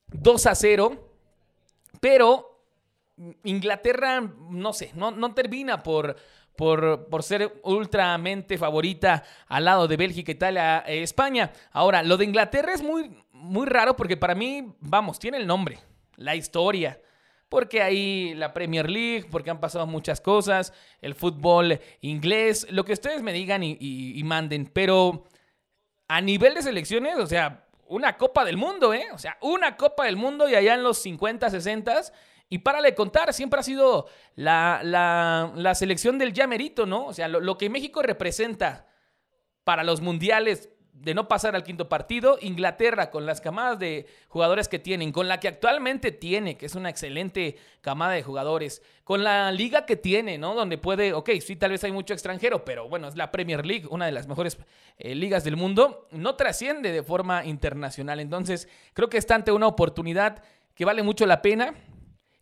2 0.07 0.45
a 0.45 0.55
0. 0.55 1.09
Pero 1.99 2.55
Inglaterra, 3.43 4.21
no 4.21 4.73
sé, 4.73 4.91
no, 4.95 5.11
no 5.11 5.33
termina 5.33 5.81
por, 5.81 6.15
por, 6.55 7.07
por, 7.07 7.23
ser 7.23 7.59
ultramente 7.63 8.57
favorita 8.57 9.23
al 9.47 9.65
lado 9.65 9.87
de 9.87 9.97
Bélgica, 9.97 10.31
Italia, 10.31 10.83
eh, 10.85 11.01
España. 11.01 11.51
Ahora, 11.71 12.03
lo 12.03 12.17
de 12.17 12.25
Inglaterra 12.25 12.73
es 12.73 12.83
muy, 12.83 13.15
muy 13.31 13.65
raro 13.67 13.95
porque 13.95 14.17
para 14.17 14.35
mí, 14.35 14.73
vamos, 14.79 15.19
tiene 15.19 15.37
el 15.37 15.47
nombre, 15.47 15.79
la 16.17 16.35
historia. 16.35 16.99
Porque 17.47 17.81
ahí 17.81 18.33
la 18.33 18.53
Premier 18.53 18.89
League, 18.89 19.27
porque 19.29 19.51
han 19.51 19.59
pasado 19.59 19.85
muchas 19.85 20.19
cosas, 20.19 20.73
el 20.99 21.13
fútbol 21.13 21.79
inglés, 22.01 22.67
lo 22.71 22.83
que 22.83 22.93
ustedes 22.93 23.21
me 23.21 23.31
digan 23.31 23.63
y, 23.63 23.77
y 23.79 24.23
manden. 24.23 24.65
Pero 24.65 25.25
a 26.07 26.21
nivel 26.21 26.55
de 26.55 26.63
selecciones, 26.63 27.17
o 27.17 27.27
sea, 27.27 27.64
una 27.87 28.17
Copa 28.17 28.45
del 28.45 28.57
Mundo, 28.57 28.93
¿eh? 28.93 29.07
O 29.13 29.17
sea, 29.17 29.37
una 29.41 29.77
Copa 29.77 30.05
del 30.05 30.15
Mundo 30.15 30.49
y 30.49 30.55
allá 30.55 30.73
en 30.73 30.83
los 30.83 30.99
50, 30.99 31.49
60 31.49 32.01
y 32.47 32.59
para 32.59 32.79
le 32.81 32.93
contar, 32.93 33.33
siempre 33.33 33.59
ha 33.59 33.63
sido 33.63 34.07
la, 34.35 34.81
la, 34.83 35.75
selección 35.75 36.17
del 36.17 36.31
llamerito, 36.31 36.85
¿no? 36.85 37.07
O 37.07 37.13
sea, 37.13 37.27
lo, 37.27 37.39
lo, 37.39 37.57
que 37.57 37.69
México 37.69 38.03
representa 38.03 38.87
para 39.63 39.83
los 39.83 40.01
mundiales 40.01 40.69
de 41.05 41.13
no 41.13 41.27
pasar 41.27 41.55
al 41.55 41.63
quinto 41.63 41.87
partido, 41.87 42.39
Inglaterra 42.41 43.11
con 43.11 43.27
las 43.27 43.39
camadas 43.39 43.77
de 43.77 44.07
jugadores 44.27 44.67
que 44.67 44.79
tienen, 44.79 45.11
con 45.11 45.27
la 45.27 45.39
que 45.39 45.47
actualmente 45.47 46.11
tiene, 46.11 46.57
que 46.57 46.65
es 46.65 46.73
una 46.73 46.89
excelente 46.89 47.57
camada 47.81 48.13
de 48.13 48.23
jugadores, 48.23 48.81
con 49.03 49.23
la 49.23 49.51
liga 49.51 49.85
que 49.85 49.97
tiene, 49.97 50.39
¿no? 50.39 50.55
Donde 50.55 50.79
puede, 50.79 51.13
ok, 51.13 51.29
sí, 51.41 51.57
tal 51.57 51.69
vez 51.69 51.83
hay 51.83 51.91
mucho 51.91 52.15
extranjero, 52.15 52.65
pero 52.65 52.89
bueno, 52.89 53.07
es 53.07 53.15
la 53.15 53.29
Premier 53.29 53.67
League, 53.67 53.85
una 53.91 54.07
de 54.07 54.13
las 54.13 54.25
mejores 54.25 54.57
eh, 54.97 55.13
ligas 55.13 55.43
del 55.43 55.57
mundo, 55.57 56.07
no 56.09 56.33
trasciende 56.37 56.91
de 56.91 57.03
forma 57.03 57.45
internacional. 57.45 58.19
Entonces, 58.19 58.67
creo 58.93 59.07
que 59.07 59.19
está 59.19 59.35
ante 59.35 59.51
una 59.51 59.67
oportunidad 59.67 60.41
que 60.73 60.85
vale 60.85 61.03
mucho 61.03 61.27
la 61.27 61.43
pena 61.43 61.75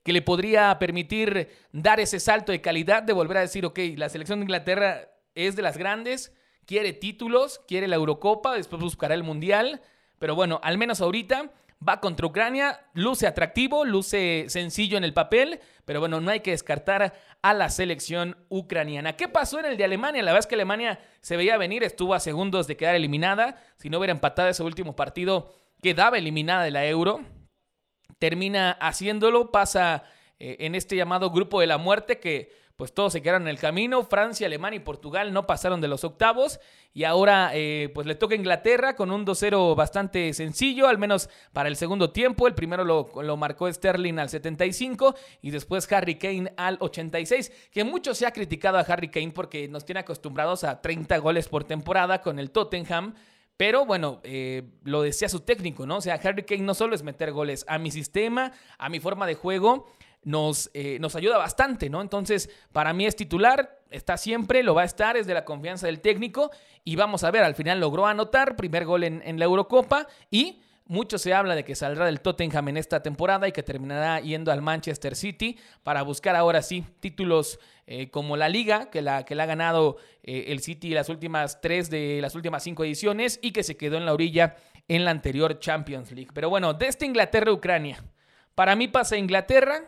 que 0.04 0.14
le 0.14 0.22
podría 0.22 0.80
permitir 0.80 1.50
dar 1.74 2.00
ese 2.00 2.22
salto 2.22 2.54
de 2.54 2.62
calidad, 2.62 3.04
de 3.04 3.12
volver 3.12 3.36
a 3.36 3.42
decir, 3.42 3.66
ok, 3.66 3.80
la 3.98 4.08
selección 4.08 4.40
de 4.40 4.44
Inglaterra 4.44 5.10
es 5.36 5.58
de 5.58 5.64
las 5.64 5.78
grandes, 5.78 6.32
quiere 6.66 6.94
títulos, 6.94 7.62
quiere 7.68 7.88
la 7.88 7.96
Eurocopa, 7.96 8.56
después 8.56 8.82
buscará 8.82 9.14
el 9.14 9.24
Mundial, 9.24 9.82
pero 10.20 10.36
bueno, 10.36 10.60
al 10.64 10.78
menos 10.78 11.02
ahorita 11.02 11.52
va 11.88 12.00
contra 12.00 12.28
Ucrania, 12.28 12.80
luce 12.94 13.28
atractivo, 13.28 13.84
luce 13.84 14.46
sencillo 14.48 14.98
en 14.98 15.04
el 15.04 15.14
papel, 15.14 15.60
pero 15.86 16.00
bueno, 16.00 16.22
no 16.22 16.32
hay 16.32 16.40
que 16.40 16.52
descartar 16.52 17.14
a 17.42 17.54
la 17.54 17.70
selección 17.70 18.38
ucraniana. 18.48 19.18
¿Qué 19.18 19.28
pasó 19.28 19.60
en 19.60 19.66
el 19.66 19.78
de 19.78 19.84
Alemania? 19.84 20.24
La 20.24 20.32
verdad 20.32 20.46
es 20.46 20.48
que 20.48 20.56
Alemania 20.56 21.00
se 21.22 21.36
veía 21.36 21.58
venir, 21.58 21.84
estuvo 21.84 22.14
a 22.14 22.20
segundos 22.20 22.68
de 22.68 22.78
quedar 22.78 22.96
eliminada, 22.96 23.62
si 23.78 23.90
no 23.90 23.98
hubiera 23.98 24.14
empatado 24.14 24.48
ese 24.48 24.64
último 24.64 24.96
partido, 24.96 25.54
quedaba 25.82 26.18
eliminada 26.18 26.64
de 26.64 26.72
la 26.72 26.86
Euro 26.86 27.22
termina 28.24 28.72
haciéndolo, 28.72 29.52
pasa 29.52 30.06
eh, 30.40 30.56
en 30.62 30.76
este 30.76 30.96
llamado 30.96 31.30
grupo 31.30 31.60
de 31.60 31.68
la 31.68 31.78
muerte 31.78 32.22
que 32.22 32.54
pues 32.76 32.94
todos 32.94 33.14
se 33.14 33.22
quedaron 33.22 33.44
en 33.44 33.50
el 33.50 33.60
camino, 33.60 34.04
Francia, 34.04 34.48
Alemania 34.48 34.78
y 34.78 34.84
Portugal 34.84 35.32
no 35.32 35.46
pasaron 35.46 35.80
de 35.80 35.88
los 35.88 36.04
octavos 36.04 36.60
y 36.94 37.04
ahora 37.04 37.52
eh, 37.54 37.92
pues 37.94 38.08
le 38.08 38.16
toca 38.16 38.36
Inglaterra 38.36 38.96
con 38.96 39.12
un 39.12 39.26
2-0 39.26 39.76
bastante 39.76 40.34
sencillo, 40.34 40.88
al 40.88 40.98
menos 40.98 41.30
para 41.52 41.70
el 41.70 41.76
segundo 41.76 42.12
tiempo, 42.12 42.48
el 42.48 42.56
primero 42.56 42.84
lo, 42.84 43.10
lo, 43.22 43.38
marcó 43.38 43.72
Sterling 43.72 44.18
al 44.18 44.30
75 44.30 45.16
y 45.42 45.52
después 45.52 45.92
Harry 45.92 46.16
Kane 46.16 46.52
al 46.58 46.78
86, 46.80 47.70
que 47.72 47.84
mucho 47.84 48.16
se 48.16 48.26
ha 48.26 48.32
criticado 48.32 48.78
a 48.78 48.82
Harry 48.82 49.10
Kane 49.10 49.32
porque 49.32 49.68
nos 49.68 49.86
tiene 49.86 50.00
acostumbrados 50.00 50.64
a 50.64 50.82
30 50.82 51.18
goles 51.20 51.48
por 51.48 51.64
temporada 51.64 52.22
con 52.22 52.40
el 52.40 52.50
Tottenham, 52.50 53.14
pero 53.56 53.86
bueno, 53.86 54.20
eh, 54.24 54.64
lo 54.84 55.04
decía 55.04 55.30
su 55.30 55.42
técnico, 55.42 55.86
¿no? 55.86 55.98
O 55.98 56.02
sea, 56.02 56.16
Harry 56.16 56.44
Kane 56.44 56.64
no 56.64 56.74
solo 56.74 56.96
es 56.96 57.04
meter 57.04 57.32
goles, 57.32 57.66
a 57.68 57.78
mi 57.78 57.92
sistema, 57.92 58.52
a 58.80 58.90
mi 58.90 59.00
forma 59.00 59.28
de 59.28 59.36
juego, 59.36 59.88
nos, 60.24 60.70
eh, 60.74 60.98
nos 61.00 61.16
ayuda 61.16 61.38
bastante, 61.38 61.90
¿no? 61.90 62.02
Entonces, 62.02 62.50
para 62.72 62.94
mí 62.94 63.06
es 63.06 63.16
titular, 63.16 63.80
está 63.90 64.18
siempre, 64.18 64.64
lo 64.64 64.76
va 64.76 64.84
a 64.84 64.86
estar, 64.86 65.18
es 65.18 65.28
de 65.28 65.34
la 65.34 65.46
confianza 65.46 65.88
del 65.88 66.02
técnico. 66.02 66.52
Y 66.84 66.96
vamos 66.96 67.24
a 67.24 67.32
ver, 67.32 67.44
al 67.44 67.56
final 67.56 67.80
logró 67.80 68.06
anotar, 68.06 68.56
primer 68.56 68.86
gol 68.86 69.04
en, 69.04 69.22
en 69.26 69.40
la 69.40 69.46
Eurocopa 69.46 70.08
y 70.30 70.62
mucho 70.86 71.18
se 71.18 71.34
habla 71.34 71.56
de 71.56 71.64
que 71.64 71.76
saldrá 71.76 72.06
del 72.06 72.20
Tottenham 72.20 72.68
en 72.68 72.78
esta 72.78 73.02
temporada 73.02 73.48
y 73.48 73.54
que 73.54 73.64
terminará 73.64 74.20
yendo 74.20 74.52
al 74.52 74.62
Manchester 74.62 75.16
City 75.16 75.58
para 75.82 76.02
buscar 76.02 76.36
ahora 76.36 76.62
sí 76.62 76.84
títulos 77.00 77.60
eh, 77.88 78.10
como 78.10 78.36
la 78.36 78.50
Liga, 78.50 78.90
que 78.90 79.02
la, 79.02 79.24
que 79.24 79.36
la 79.36 79.44
ha 79.44 79.46
ganado 79.46 79.98
eh, 80.24 80.46
el 80.48 80.60
City 80.60 80.90
las 80.90 81.10
últimas 81.10 81.62
tres 81.62 81.90
de 81.90 82.20
las 82.22 82.36
últimas 82.36 82.64
cinco 82.64 82.84
ediciones 82.84 83.40
y 83.42 83.52
que 83.52 83.64
se 83.64 83.78
quedó 83.78 83.98
en 83.98 84.06
la 84.06 84.14
orilla 84.14 84.58
en 84.90 85.06
la 85.06 85.12
anterior 85.12 85.60
Champions 85.60 86.12
League. 86.12 86.32
Pero 86.34 86.50
bueno, 86.50 86.74
de 86.74 86.88
esta 86.88 87.06
Inglaterra-Ucrania, 87.06 88.04
para 88.54 88.76
mí 88.76 88.90
pasa 88.90 89.16
Inglaterra, 89.16 89.84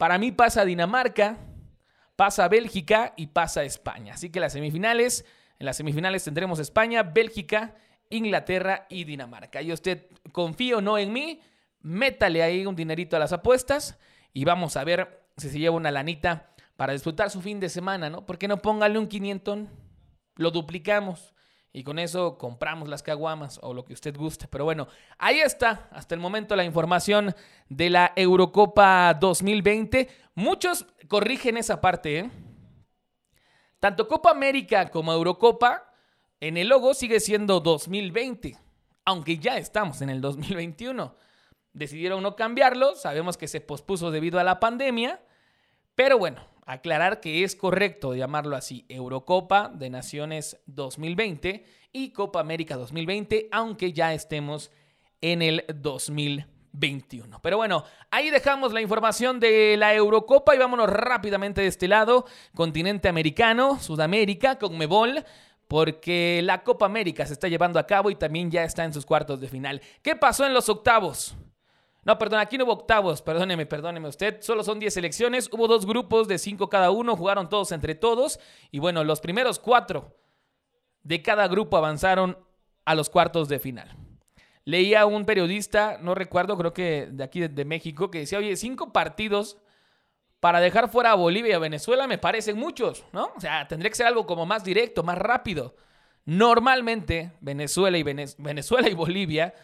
para 0.00 0.16
mí 0.16 0.32
pasa 0.32 0.64
Dinamarca, 0.64 1.36
pasa 2.16 2.48
Bélgica 2.48 3.12
y 3.18 3.26
pasa 3.26 3.64
España. 3.64 4.14
Así 4.14 4.30
que 4.30 4.40
las 4.40 4.54
semifinales, 4.54 5.26
en 5.58 5.66
las 5.66 5.76
semifinales 5.76 6.24
tendremos 6.24 6.58
España, 6.58 7.02
Bélgica 7.02 7.74
Inglaterra 8.08 8.86
y 8.88 9.04
Dinamarca. 9.04 9.60
Y 9.60 9.74
usted 9.74 10.06
confío 10.32 10.78
o 10.78 10.80
no 10.80 10.96
en 10.96 11.12
mí, 11.12 11.42
métale 11.82 12.42
ahí 12.42 12.64
un 12.64 12.76
dinerito 12.76 13.14
a 13.14 13.18
las 13.18 13.34
apuestas 13.34 13.98
y 14.32 14.46
vamos 14.46 14.78
a 14.78 14.84
ver 14.84 15.26
si 15.36 15.50
se 15.50 15.58
lleva 15.58 15.76
una 15.76 15.90
lanita 15.90 16.54
para 16.76 16.94
disfrutar 16.94 17.28
su 17.28 17.42
fin 17.42 17.60
de 17.60 17.68
semana, 17.68 18.08
¿no? 18.08 18.24
¿Por 18.24 18.38
qué 18.38 18.48
no 18.48 18.62
póngale 18.62 18.98
un 18.98 19.06
500? 19.06 19.58
Lo 20.36 20.50
duplicamos 20.50 21.34
y 21.72 21.84
con 21.84 21.98
eso 21.98 22.36
compramos 22.36 22.88
las 22.88 23.02
caguamas 23.02 23.60
o 23.62 23.74
lo 23.74 23.84
que 23.84 23.92
usted 23.92 24.16
guste. 24.16 24.48
Pero 24.48 24.64
bueno, 24.64 24.88
ahí 25.18 25.40
está 25.40 25.88
hasta 25.92 26.14
el 26.14 26.20
momento 26.20 26.56
la 26.56 26.64
información 26.64 27.34
de 27.68 27.90
la 27.90 28.12
Eurocopa 28.16 29.14
2020. 29.14 30.08
Muchos 30.34 30.86
corrigen 31.08 31.56
esa 31.56 31.80
parte, 31.80 32.18
¿eh? 32.18 32.30
Tanto 33.78 34.08
Copa 34.08 34.30
América 34.30 34.90
como 34.90 35.12
Eurocopa 35.12 35.90
en 36.40 36.56
el 36.56 36.68
logo 36.68 36.92
sigue 36.92 37.20
siendo 37.20 37.60
2020, 37.60 38.56
aunque 39.04 39.38
ya 39.38 39.56
estamos 39.56 40.02
en 40.02 40.10
el 40.10 40.20
2021. 40.20 41.14
Decidieron 41.72 42.22
no 42.22 42.34
cambiarlo, 42.34 42.94
sabemos 42.96 43.36
que 43.36 43.48
se 43.48 43.60
pospuso 43.60 44.10
debido 44.10 44.40
a 44.40 44.44
la 44.44 44.58
pandemia, 44.58 45.22
pero 45.94 46.18
bueno, 46.18 46.42
aclarar 46.72 47.20
que 47.20 47.42
es 47.42 47.56
correcto 47.56 48.14
llamarlo 48.14 48.56
así, 48.56 48.86
Eurocopa 48.88 49.70
de 49.74 49.90
Naciones 49.90 50.60
2020 50.66 51.64
y 51.92 52.12
Copa 52.12 52.40
América 52.40 52.76
2020, 52.76 53.48
aunque 53.50 53.92
ya 53.92 54.14
estemos 54.14 54.70
en 55.20 55.42
el 55.42 55.64
2021. 55.74 57.40
Pero 57.42 57.56
bueno, 57.56 57.84
ahí 58.10 58.30
dejamos 58.30 58.72
la 58.72 58.80
información 58.80 59.40
de 59.40 59.76
la 59.76 59.94
Eurocopa 59.94 60.54
y 60.54 60.58
vámonos 60.58 60.88
rápidamente 60.88 61.60
de 61.60 61.66
este 61.66 61.88
lado, 61.88 62.26
continente 62.54 63.08
americano, 63.08 63.80
Sudamérica, 63.80 64.58
con 64.58 64.78
Mebol 64.78 65.24
porque 65.66 66.40
la 66.42 66.64
Copa 66.64 66.86
América 66.86 67.24
se 67.26 67.32
está 67.32 67.46
llevando 67.46 67.78
a 67.78 67.86
cabo 67.86 68.10
y 68.10 68.16
también 68.16 68.50
ya 68.50 68.64
está 68.64 68.84
en 68.84 68.92
sus 68.92 69.06
cuartos 69.06 69.40
de 69.40 69.46
final. 69.46 69.80
¿Qué 70.02 70.16
pasó 70.16 70.44
en 70.44 70.52
los 70.52 70.68
octavos? 70.68 71.36
No, 72.04 72.18
perdón, 72.18 72.40
aquí 72.40 72.56
no 72.56 72.64
hubo 72.64 72.72
octavos, 72.72 73.20
perdóneme, 73.20 73.66
perdóneme 73.66 74.08
usted. 74.08 74.40
Solo 74.40 74.64
son 74.64 74.78
10 74.78 74.94
selecciones, 74.94 75.50
hubo 75.52 75.68
dos 75.68 75.84
grupos 75.86 76.28
de 76.28 76.38
5 76.38 76.68
cada 76.68 76.90
uno, 76.90 77.16
jugaron 77.16 77.48
todos 77.48 77.72
entre 77.72 77.94
todos. 77.94 78.40
Y 78.70 78.78
bueno, 78.78 79.04
los 79.04 79.20
primeros 79.20 79.58
cuatro 79.58 80.16
de 81.02 81.22
cada 81.22 81.46
grupo 81.48 81.76
avanzaron 81.76 82.38
a 82.84 82.94
los 82.94 83.10
cuartos 83.10 83.48
de 83.48 83.58
final. 83.58 83.94
Leía 84.64 85.06
un 85.06 85.24
periodista, 85.24 85.98
no 86.00 86.14
recuerdo, 86.14 86.56
creo 86.56 86.72
que 86.72 87.08
de 87.10 87.24
aquí 87.24 87.40
de, 87.40 87.64
México, 87.64 88.10
que 88.10 88.20
decía, 88.20 88.38
oye, 88.38 88.56
cinco 88.56 88.92
partidos 88.92 89.58
para 90.38 90.60
dejar 90.60 90.90
fuera 90.90 91.12
a 91.12 91.16
Bolivia 91.16 91.50
y 91.50 91.54
a 91.54 91.58
Venezuela 91.58 92.06
me 92.06 92.18
parecen 92.18 92.56
muchos, 92.56 93.04
¿no? 93.12 93.32
O 93.36 93.40
sea, 93.40 93.68
tendría 93.68 93.90
que 93.90 93.96
ser 93.96 94.06
algo 94.06 94.26
como 94.26 94.46
más 94.46 94.64
directo, 94.64 95.02
más 95.02 95.18
rápido. 95.18 95.74
Normalmente 96.24 97.32
Venezuela 97.40 97.98
y, 97.98 98.02
Venezuela 98.02 98.88
y 98.88 98.94
Bolivia 98.94 99.54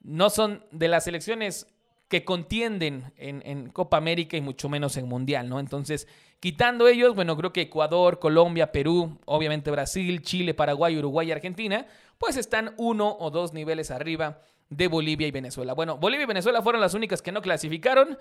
no 0.00 0.30
son 0.30 0.64
de 0.70 0.88
las 0.88 1.04
selecciones 1.04 1.66
que 2.10 2.24
contienden 2.24 3.12
en, 3.16 3.70
Copa 3.70 3.96
América 3.96 4.36
y 4.36 4.42
mucho 4.42 4.68
menos 4.68 4.98
en 4.98 5.08
Mundial, 5.08 5.48
¿no? 5.48 5.60
Entonces, 5.60 6.06
quitando 6.40 6.88
ellos, 6.88 7.14
bueno, 7.14 7.36
creo 7.36 7.52
que 7.52 7.62
Ecuador, 7.62 8.18
Colombia, 8.18 8.72
Perú, 8.72 9.18
obviamente 9.24 9.70
Brasil, 9.70 10.20
Chile, 10.20 10.52
Paraguay, 10.52 10.98
Uruguay 10.98 11.28
y 11.28 11.32
Argentina, 11.32 11.86
pues 12.18 12.36
están 12.36 12.74
uno 12.76 13.16
o 13.18 13.30
dos 13.30 13.54
niveles 13.54 13.90
arriba 13.90 14.42
de 14.68 14.88
Bolivia 14.88 15.26
y 15.26 15.30
Venezuela. 15.30 15.72
Bueno, 15.72 15.96
Bolivia 15.96 16.24
y 16.24 16.26
Venezuela 16.26 16.60
fueron 16.60 16.82
las 16.82 16.92
únicas 16.92 17.22
que 17.22 17.32
no 17.32 17.40
clasificaron, 17.40 18.18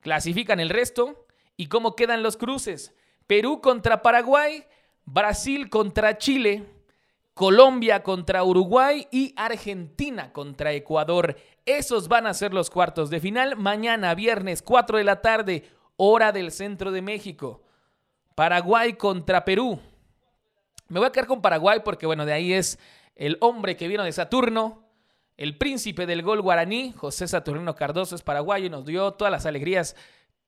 clasifican 0.00 0.60
el 0.60 0.68
resto, 0.68 1.26
¿Y 1.60 1.66
cómo 1.66 1.94
quedan 1.94 2.22
los 2.22 2.38
cruces? 2.38 2.94
Perú 3.26 3.60
contra 3.60 4.00
Paraguay, 4.00 4.64
Brasil 5.04 5.68
contra 5.68 6.16
Chile, 6.16 6.64
Colombia 7.34 8.02
contra 8.02 8.44
Uruguay 8.44 9.06
y 9.10 9.32
Argentina 9.36 10.32
contra 10.32 10.72
Ecuador. 10.72 11.36
Esos 11.64 12.08
van 12.08 12.26
a 12.26 12.34
ser 12.34 12.52
los 12.52 12.70
cuartos 12.70 13.10
de 13.10 13.20
final 13.20 13.56
mañana, 13.56 14.14
viernes 14.14 14.62
4 14.62 14.98
de 14.98 15.04
la 15.04 15.20
tarde, 15.20 15.64
hora 15.96 16.32
del 16.32 16.50
centro 16.50 16.92
de 16.92 17.02
México. 17.02 17.62
Paraguay 18.34 18.94
contra 18.94 19.44
Perú. 19.44 19.78
Me 20.88 20.98
voy 20.98 21.08
a 21.08 21.12
quedar 21.12 21.26
con 21.26 21.40
Paraguay 21.40 21.80
porque, 21.84 22.06
bueno, 22.06 22.26
de 22.26 22.32
ahí 22.32 22.52
es 22.52 22.78
el 23.14 23.36
hombre 23.40 23.76
que 23.76 23.86
vino 23.86 24.02
de 24.02 24.12
Saturno, 24.12 24.90
el 25.36 25.56
príncipe 25.56 26.04
del 26.04 26.22
gol 26.22 26.42
guaraní, 26.42 26.92
José 26.92 27.26
Saturnino 27.26 27.74
Cardoso 27.74 28.14
es 28.14 28.20
paraguayo 28.22 28.66
y 28.66 28.70
nos 28.70 28.84
dio 28.84 29.12
todas 29.12 29.30
las 29.30 29.46
alegrías 29.46 29.96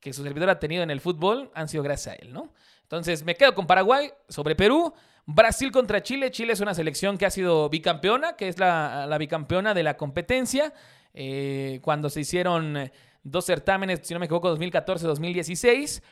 que 0.01 0.13
su 0.13 0.23
servidor 0.23 0.51
ha 0.51 0.59
tenido 0.59 0.83
en 0.83 0.91
el 0.91 1.01
fútbol, 1.01 1.51
han 1.55 1.69
sido 1.69 1.83
gracias 1.83 2.15
a 2.15 2.19
él, 2.19 2.33
¿no? 2.33 2.53
Entonces 2.83 3.25
me 3.25 3.35
quedo 3.35 3.55
con 3.55 3.67
Paraguay 3.67 4.13
sobre 4.29 4.55
Perú. 4.55 4.93
Brasil 5.27 5.71
contra 5.71 6.03
Chile. 6.03 6.31
Chile 6.31 6.53
es 6.53 6.61
una 6.61 6.75
selección 6.75 7.19
que 7.19 7.27
ha 7.27 7.31
sido 7.31 7.69
bicampeona, 7.69 8.37
que 8.37 8.49
es 8.49 8.59
la, 8.59 9.17
bicampeona 9.19 9.75
de 9.75 9.83
la 9.83 9.97
competencia. 9.97 10.73
Eh, 11.15 11.81
cuando 11.83 12.11
se 12.11 12.21
hicieron 12.21 12.91
dos 13.23 13.45
certámenes, 13.45 14.01
si 14.03 14.15
no 14.15 14.21
me 14.21 14.27
equivoco, 14.27 14.57
2014-2016. 14.57 16.03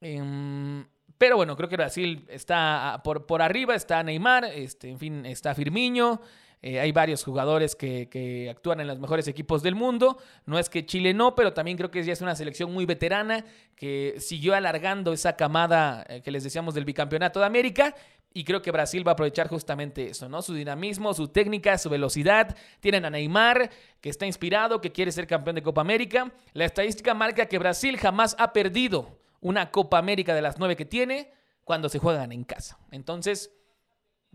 Em, 0.00 0.86
pero 1.18 1.36
bueno, 1.36 1.56
creo 1.56 1.68
que 1.68 1.76
Brasil 1.76 2.24
está 2.28 3.00
por, 3.04 3.26
por 3.26 3.42
arriba, 3.42 3.74
está 3.74 4.02
Neymar, 4.02 4.44
este, 4.44 4.88
en 4.88 4.98
fin, 4.98 5.26
está 5.26 5.54
Firmiño. 5.54 6.20
Eh, 6.62 6.78
hay 6.78 6.92
varios 6.92 7.24
jugadores 7.24 7.74
que, 7.74 8.48
actúan 8.50 8.80
en 8.80 8.86
los 8.86 8.98
mejores 8.98 9.28
equipos 9.28 9.62
del 9.62 9.74
mundo. 9.74 10.18
No 10.44 10.58
es 10.58 10.68
que 10.68 10.84
Chile 10.84 11.14
no, 11.14 11.34
pero 11.34 11.52
también 11.52 11.76
creo 11.76 11.90
que 11.90 12.02
ya 12.02 12.12
es 12.12 12.20
una 12.20 12.36
selección 12.36 12.72
muy 12.72 12.84
veterana 12.84 13.44
que 13.76 14.16
siguió 14.18 14.54
alargando 14.54 15.12
esa 15.12 15.36
camada 15.36 16.04
eh, 16.08 16.20
que 16.22 16.30
les 16.30 16.44
decíamos 16.44 16.74
del 16.74 16.84
bicampeonato 16.84 17.40
de 17.40 17.46
América. 17.46 17.94
Y 18.32 18.44
creo 18.44 18.62
que 18.62 18.70
Brasil 18.70 19.06
va 19.06 19.12
a 19.12 19.14
aprovechar 19.14 19.48
justamente 19.48 20.08
eso, 20.08 20.28
¿no? 20.28 20.40
Su 20.40 20.54
dinamismo, 20.54 21.12
su 21.14 21.28
técnica, 21.28 21.76
su 21.78 21.90
velocidad. 21.90 22.56
Tienen 22.78 23.04
a 23.04 23.10
Neymar, 23.10 23.70
que 24.00 24.08
está 24.08 24.24
inspirado, 24.24 24.80
que 24.80 24.92
quiere 24.92 25.10
ser 25.10 25.26
campeón 25.26 25.56
de 25.56 25.62
Copa 25.62 25.80
América. 25.80 26.32
La 26.52 26.64
estadística 26.64 27.12
marca 27.12 27.46
que 27.46 27.58
Brasil 27.58 27.96
jamás 27.98 28.36
ha 28.38 28.52
perdido 28.52 29.18
una 29.40 29.72
Copa 29.72 29.98
América 29.98 30.34
de 30.34 30.42
las 30.42 30.58
nueve 30.58 30.76
que 30.76 30.84
tiene 30.84 31.32
cuando 31.64 31.88
se 31.88 31.98
juegan 31.98 32.30
en 32.30 32.44
casa. 32.44 32.78
Entonces, 32.92 33.50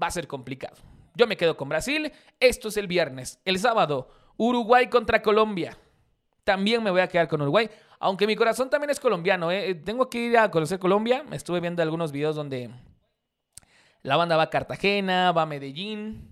va 0.01 0.07
a 0.07 0.11
ser 0.11 0.27
complicado. 0.27 0.75
Yo 1.15 1.25
me 1.25 1.37
quedo 1.37 1.55
con 1.55 1.69
Brasil. 1.69 2.11
Esto 2.39 2.67
es 2.67 2.75
el 2.75 2.87
viernes. 2.87 3.39
El 3.45 3.59
sábado, 3.59 4.09
Uruguay 4.35 4.89
contra 4.89 5.21
Colombia. 5.21 5.77
También 6.43 6.83
me 6.83 6.91
voy 6.91 7.01
a 7.01 7.07
quedar 7.07 7.29
con 7.29 7.41
Uruguay. 7.41 7.69
Aunque 7.99 8.27
mi 8.27 8.35
corazón 8.35 8.69
también 8.69 8.89
es 8.89 8.99
colombiano. 8.99 9.51
¿eh? 9.51 9.73
Tengo 9.75 10.09
que 10.09 10.17
ir 10.17 10.37
a 10.37 10.51
conocer 10.51 10.79
Colombia. 10.79 11.23
Estuve 11.31 11.61
viendo 11.61 11.81
algunos 11.81 12.11
videos 12.11 12.35
donde 12.35 12.69
la 14.05 14.17
banda 14.17 14.37
va 14.37 14.43
a 14.43 14.49
Cartagena, 14.49 15.31
va 15.31 15.41
a 15.41 15.45
Medellín. 15.45 16.31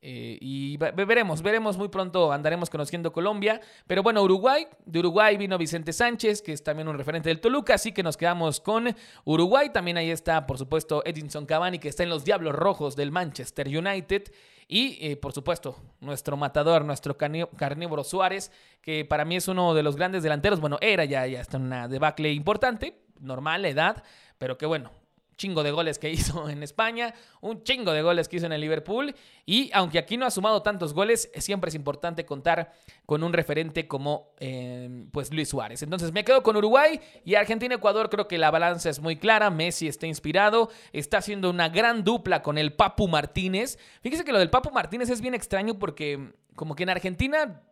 Eh, 0.00 0.38
y 0.40 0.76
veremos, 0.76 1.42
veremos 1.42 1.76
muy 1.76 1.88
pronto, 1.88 2.30
andaremos 2.32 2.70
conociendo 2.70 3.12
Colombia. 3.12 3.60
Pero 3.88 4.04
bueno, 4.04 4.22
Uruguay, 4.22 4.68
de 4.86 5.00
Uruguay 5.00 5.36
vino 5.36 5.58
Vicente 5.58 5.92
Sánchez, 5.92 6.40
que 6.40 6.52
es 6.52 6.62
también 6.62 6.86
un 6.86 6.96
referente 6.96 7.28
del 7.28 7.40
Toluca, 7.40 7.74
así 7.74 7.90
que 7.90 8.04
nos 8.04 8.16
quedamos 8.16 8.60
con 8.60 8.94
Uruguay. 9.24 9.70
También 9.70 9.96
ahí 9.96 10.10
está, 10.10 10.46
por 10.46 10.58
supuesto, 10.58 11.02
Edinson 11.04 11.44
Cavani, 11.44 11.80
que 11.80 11.88
está 11.88 12.04
en 12.04 12.10
los 12.10 12.24
Diablos 12.24 12.54
Rojos 12.54 12.94
del 12.94 13.10
Manchester 13.10 13.66
United. 13.66 14.32
Y, 14.68 15.04
eh, 15.04 15.16
por 15.16 15.32
supuesto, 15.32 15.76
nuestro 16.00 16.36
matador, 16.36 16.84
nuestro 16.84 17.16
carnívoro 17.16 18.04
Suárez, 18.04 18.52
que 18.80 19.04
para 19.04 19.24
mí 19.24 19.34
es 19.34 19.48
uno 19.48 19.74
de 19.74 19.82
los 19.82 19.96
grandes 19.96 20.22
delanteros. 20.22 20.60
Bueno, 20.60 20.78
era 20.80 21.04
ya, 21.04 21.26
ya 21.26 21.40
está 21.40 21.56
en 21.56 21.64
una 21.64 21.88
debacle 21.88 22.32
importante, 22.32 23.00
normal, 23.18 23.64
edad, 23.64 24.04
pero 24.38 24.56
que 24.56 24.66
bueno, 24.66 24.92
chingo 25.38 25.62
de 25.62 25.70
goles 25.70 25.98
que 25.98 26.10
hizo 26.10 26.50
en 26.50 26.62
España, 26.62 27.14
un 27.40 27.62
chingo 27.62 27.92
de 27.92 28.02
goles 28.02 28.28
que 28.28 28.36
hizo 28.36 28.44
en 28.44 28.52
el 28.52 28.60
Liverpool. 28.60 29.14
Y 29.46 29.70
aunque 29.72 29.98
aquí 29.98 30.18
no 30.18 30.26
ha 30.26 30.30
sumado 30.30 30.60
tantos 30.62 30.92
goles, 30.92 31.30
siempre 31.36 31.70
es 31.70 31.74
importante 31.74 32.26
contar 32.26 32.72
con 33.06 33.22
un 33.22 33.32
referente 33.32 33.88
como 33.88 34.34
em, 34.38 35.10
pues 35.10 35.32
Luis 35.32 35.48
Suárez. 35.48 35.82
Entonces 35.82 36.12
me 36.12 36.24
quedo 36.24 36.42
con 36.42 36.56
Uruguay 36.56 37.00
y 37.24 37.36
Argentina-Ecuador. 37.36 38.10
Creo 38.10 38.28
que 38.28 38.36
la 38.36 38.50
balanza 38.50 38.90
es 38.90 39.00
muy 39.00 39.16
clara. 39.16 39.48
Messi 39.48 39.88
está 39.88 40.06
inspirado, 40.06 40.68
está 40.92 41.18
haciendo 41.18 41.48
una 41.48 41.70
gran 41.70 42.04
dupla 42.04 42.42
con 42.42 42.58
el 42.58 42.74
Papu 42.74 43.08
Martínez. 43.08 43.78
Fíjese 44.02 44.24
que 44.24 44.32
lo 44.32 44.38
del 44.38 44.50
Papu 44.50 44.70
Martínez 44.70 45.08
es 45.08 45.22
bien 45.22 45.34
extraño 45.34 45.78
porque 45.78 46.32
como 46.54 46.74
que 46.74 46.82
en 46.82 46.90
Argentina 46.90 47.62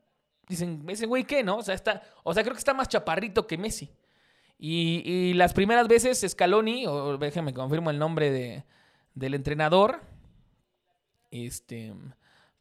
dicen, 0.49 0.85
ese 0.89 1.07
güey 1.07 1.25
qué, 1.25 1.43
¿no? 1.43 1.59
O 1.59 1.63
sea, 1.63 1.75
está, 1.75 2.03
o 2.23 2.33
sea, 2.33 2.45
creo 2.45 2.55
que 2.55 2.61
está 2.61 2.73
más 2.73 2.89
chaparrito 2.89 3.47
que 3.47 3.59
Messi. 3.59 3.91
Y, 4.59 5.35
las 5.35 5.53
primeras 5.53 5.87
veces 5.87 6.25
Scaloni, 6.27 6.87
o 6.87 7.19
déjenme 7.19 7.53
confirmo 7.53 7.91
el 7.91 7.99
nombre 7.99 8.31
de, 8.31 8.65
del 9.15 9.35
entrenador, 9.35 10.01
este, 11.31 11.93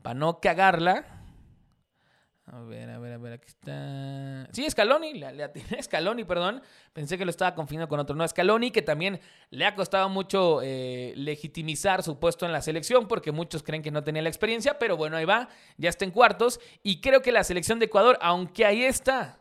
para 0.02 0.16
no 0.16 0.40
cagarla. 0.42 1.06
A 2.48 2.60
ver, 2.60 2.92
a 2.92 3.00
ver, 3.00 3.14
a 3.14 3.18
ver, 3.18 3.34
aquí 3.34 3.48
está. 3.48 4.48
Sí, 4.52 4.70
Scaloni, 4.70 5.14
le, 5.16 5.52
Scaloni, 5.82 6.26
perdón. 6.26 6.62
Pensé 6.94 7.18
que 7.18 7.26
lo 7.26 7.32
estaba 7.32 7.56
confundiendo 7.56 7.88
con 7.88 8.00
otro. 8.00 8.16
No, 8.16 8.28
Scaloni, 8.28 8.70
que 8.70 8.84
también 8.84 9.20
le 9.50 9.66
ha 9.66 9.74
costado 9.74 10.10
mucho 10.10 10.62
eh, 10.62 11.14
legitimizar 11.16 12.04
su 12.04 12.20
puesto 12.20 12.46
en 12.46 12.52
la 12.52 12.62
selección, 12.62 13.08
porque 13.08 13.32
muchos 13.32 13.64
creen 13.64 13.82
que 13.82 13.90
no 13.90 14.04
tenía 14.04 14.22
la 14.22 14.30
experiencia, 14.30 14.78
pero 14.78 14.96
bueno, 14.96 15.18
ahí 15.18 15.26
va, 15.26 15.50
ya 15.78 15.90
está 15.90 16.06
en 16.06 16.12
cuartos. 16.12 16.60
Y 16.84 17.02
creo 17.02 17.24
que 17.24 17.32
la 17.32 17.44
selección 17.44 17.80
de 17.80 17.86
Ecuador, 17.86 18.20
aunque 18.22 18.64
ahí 18.64 18.84
está, 18.84 19.40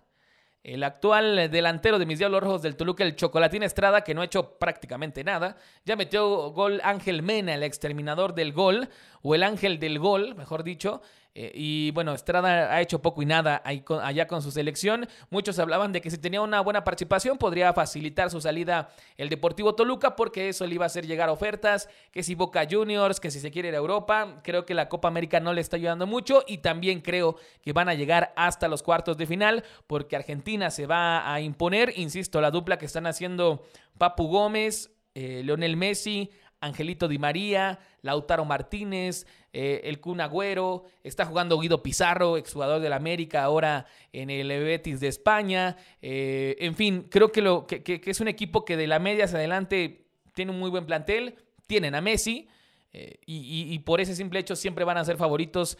el 0.64 0.83
actual 0.83 1.50
delantero 1.50 1.98
de 1.98 2.07
mis 2.07 2.18
Diablos 2.18 2.42
Rojos 2.42 2.62
del 2.62 2.74
Toluca, 2.74 3.05
el 3.05 3.16
Chocolatín 3.16 3.62
Estrada, 3.62 4.03
que 4.03 4.14
no 4.14 4.22
ha 4.22 4.24
hecho 4.24 4.59
prácticamente 4.59 5.22
nada. 5.22 5.57
Ya 5.85 5.94
metió 5.94 6.53
gol 6.53 6.81
Ángel 6.83 7.22
Mena, 7.22 7.55
el 7.55 7.62
exterminador 7.62 8.35
del 8.35 8.55
gol, 8.55 8.88
o 9.20 9.35
el 9.35 9.42
ángel 9.42 9.79
del 9.79 9.98
gol, 9.98 10.35
mejor 10.35 10.64
dicho. 10.64 11.03
Eh, 11.37 11.51
y 11.53 11.90
bueno, 11.90 12.14
Estrada 12.14 12.73
ha 12.73 12.81
hecho 12.81 13.03
poco 13.03 13.20
y 13.20 13.27
nada 13.27 13.61
allá 13.64 14.27
con 14.29 14.40
su 14.40 14.53
selección. 14.53 15.09
Muchos 15.31 15.59
hablaban 15.59 15.90
de 15.90 16.01
que 16.01 16.11
si 16.11 16.18
tenía 16.18 16.40
una 16.40 16.61
buena 16.61 16.85
participación 16.85 17.38
podría 17.38 17.73
facilitar 17.73 18.31
su 18.31 18.40
salida 18.40 18.90
el 19.16 19.29
Deportivo 19.29 19.75
Toluca 19.75 20.14
porque 20.14 20.49
eso 20.49 20.64
le 20.64 20.77
iba 20.77 20.85
a 20.85 20.87
hacer 20.87 21.07
llegar 21.07 21.29
ofertas, 21.31 21.88
que 22.12 22.23
si 22.23 22.37
Boca 22.37 22.66
Juniors, 22.70 23.18
que 23.18 23.33
si 23.33 23.40
se 23.40 23.51
quiere 23.51 23.68
ir 23.68 23.75
a 23.75 23.79
Europa. 23.79 24.40
Creo 24.44 24.64
que 24.64 24.75
la 24.75 24.88
Copa 24.88 25.09
América 25.09 25.40
no 25.40 25.53
le 25.53 25.61
está 25.61 25.77
ayudando 25.77 26.07
mucho 26.07 26.44
y 26.47 26.59
también 26.59 27.01
creo 27.01 27.37
que 27.62 27.73
van 27.73 27.88
a 27.88 27.94
llegar 27.94 28.33
hasta 28.37 28.68
los 28.68 28.85
cuartos 28.85 29.16
de 29.16 29.27
final 29.27 29.64
porque 29.88 30.14
Argentina 30.14 30.70
se 30.70 30.87
va 30.87 31.33
a 31.33 31.40
imponer. 31.40 31.92
Insisto, 31.97 32.40
la 32.40 32.53
dupla 32.53 32.79
que 32.79 32.87
están 32.87 33.09
haciendo 33.09 33.64
Papu 33.99 34.29
Gómez, 34.29 34.92
eh, 35.14 35.42
Leonel 35.44 35.77
Messi, 35.77 36.31
Angelito 36.64 37.09
Di 37.09 37.18
María, 37.18 37.79
Lautaro 38.03 38.44
Martínez, 38.44 39.27
eh, 39.53 39.83
el 39.85 40.00
Kun 40.00 40.20
Agüero, 40.20 40.85
está 41.03 41.24
jugando 41.27 41.59
Guido 41.59 41.83
Pizarro, 41.83 42.37
exjugador 42.37 42.81
del 42.81 42.92
América, 42.92 43.44
ahora 43.44 43.87
en 44.12 44.31
el 44.31 44.48
Betis 44.48 45.00
de 45.00 45.09
España. 45.09 45.77
Eh, 46.03 46.57
en 46.61 46.74
fin, 46.74 47.07
creo 47.11 47.31
que, 47.31 48.00
es 48.05 48.20
un 48.20 48.29
equipo 48.29 48.64
que 48.64 48.77
de 48.77 48.87
la 48.87 48.98
media 48.98 49.27
hacia 49.27 49.38
adelante 49.38 50.07
tiene 50.35 50.50
un 50.50 50.59
muy 50.59 50.70
buen 50.70 50.87
plantel. 50.87 51.37
Tienen 51.66 51.94
a 51.94 52.00
Messi 52.00 52.48
eh, 52.92 53.18
y 53.27 53.79
por 53.81 54.00
ese 54.00 54.14
simple 54.14 54.40
hecho 54.40 54.57
siempre 54.57 54.85
van 54.85 54.98
a 54.98 55.05
ser 55.05 55.16
favoritos 55.16 55.79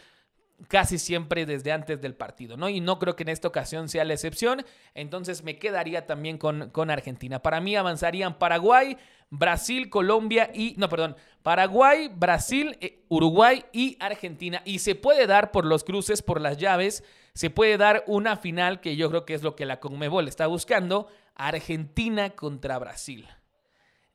casi 0.67 0.97
siempre 0.97 1.45
desde 1.45 1.71
antes 1.71 2.01
del 2.01 2.15
partido, 2.15 2.57
¿no? 2.57 2.69
Y 2.69 2.79
no 2.81 2.97
creo 2.99 3.15
que 3.15 3.23
en 3.23 3.29
esta 3.29 3.47
ocasión 3.47 3.89
sea 3.89 4.05
la 4.05 4.13
excepción, 4.13 4.65
entonces 4.93 5.43
me 5.43 5.57
quedaría 5.57 6.05
también 6.05 6.37
con, 6.37 6.69
con 6.69 6.89
Argentina. 6.89 7.41
Para 7.41 7.61
mí 7.61 7.75
avanzarían 7.75 8.37
Paraguay, 8.37 8.97
Brasil, 9.29 9.89
Colombia 9.89 10.49
y, 10.53 10.75
no, 10.77 10.89
perdón, 10.89 11.15
Paraguay, 11.43 12.09
Brasil, 12.13 12.77
eh, 12.81 13.03
Uruguay 13.09 13.65
y 13.71 13.97
Argentina. 13.99 14.61
Y 14.65 14.79
se 14.79 14.95
puede 14.95 15.27
dar 15.27 15.51
por 15.51 15.65
los 15.65 15.83
cruces, 15.83 16.21
por 16.21 16.41
las 16.41 16.57
llaves, 16.57 17.03
se 17.33 17.49
puede 17.49 17.77
dar 17.77 18.03
una 18.07 18.37
final 18.37 18.79
que 18.79 18.95
yo 18.95 19.09
creo 19.09 19.25
que 19.25 19.33
es 19.33 19.43
lo 19.43 19.55
que 19.55 19.65
la 19.65 19.79
Conmebol 19.79 20.27
está 20.27 20.47
buscando, 20.47 21.07
Argentina 21.35 22.29
contra 22.31 22.79
Brasil. 22.79 23.27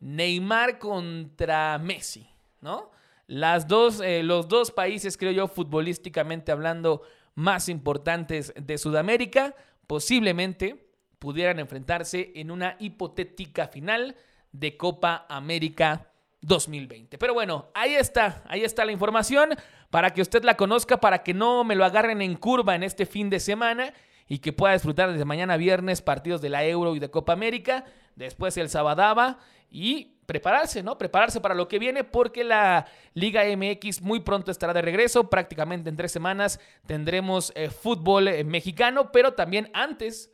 Neymar 0.00 0.79
contra 0.79 1.79
Messi, 1.79 2.26
¿no? 2.62 2.90
Las 3.30 3.68
dos, 3.68 4.00
eh, 4.00 4.24
los 4.24 4.48
dos 4.48 4.72
países, 4.72 5.16
creo 5.16 5.30
yo, 5.30 5.46
futbolísticamente 5.46 6.50
hablando, 6.50 7.02
más 7.36 7.68
importantes 7.68 8.52
de 8.56 8.76
Sudamérica, 8.76 9.54
posiblemente 9.86 10.90
pudieran 11.20 11.60
enfrentarse 11.60 12.32
en 12.34 12.50
una 12.50 12.74
hipotética 12.80 13.68
final 13.68 14.16
de 14.50 14.76
Copa 14.76 15.26
América 15.28 16.10
2020. 16.40 17.18
Pero 17.18 17.32
bueno, 17.32 17.68
ahí 17.72 17.94
está, 17.94 18.42
ahí 18.48 18.64
está 18.64 18.84
la 18.84 18.90
información 18.90 19.50
para 19.90 20.10
que 20.10 20.22
usted 20.22 20.42
la 20.42 20.56
conozca, 20.56 20.98
para 20.98 21.22
que 21.22 21.32
no 21.32 21.62
me 21.62 21.76
lo 21.76 21.84
agarren 21.84 22.22
en 22.22 22.34
curva 22.34 22.74
en 22.74 22.82
este 22.82 23.06
fin 23.06 23.30
de 23.30 23.38
semana 23.38 23.94
y 24.26 24.38
que 24.40 24.52
pueda 24.52 24.72
disfrutar 24.72 25.12
desde 25.12 25.24
mañana 25.24 25.56
viernes 25.56 26.02
partidos 26.02 26.40
de 26.40 26.48
la 26.48 26.64
Euro 26.64 26.96
y 26.96 26.98
de 26.98 27.12
Copa 27.12 27.32
América, 27.32 27.84
después 28.16 28.56
el 28.56 28.70
Sabadaba 28.70 29.38
y 29.70 30.16
prepararse, 30.30 30.84
¿no? 30.84 30.96
Prepararse 30.96 31.40
para 31.40 31.56
lo 31.56 31.66
que 31.66 31.80
viene 31.80 32.04
porque 32.04 32.44
la 32.44 32.86
Liga 33.14 33.42
MX 33.44 34.00
muy 34.00 34.20
pronto 34.20 34.52
estará 34.52 34.72
de 34.72 34.80
regreso, 34.80 35.28
prácticamente 35.28 35.90
en 35.90 35.96
tres 35.96 36.12
semanas 36.12 36.60
tendremos 36.86 37.52
eh, 37.56 37.68
fútbol 37.68 38.28
eh, 38.28 38.44
mexicano, 38.44 39.10
pero 39.10 39.32
también 39.32 39.72
antes 39.74 40.30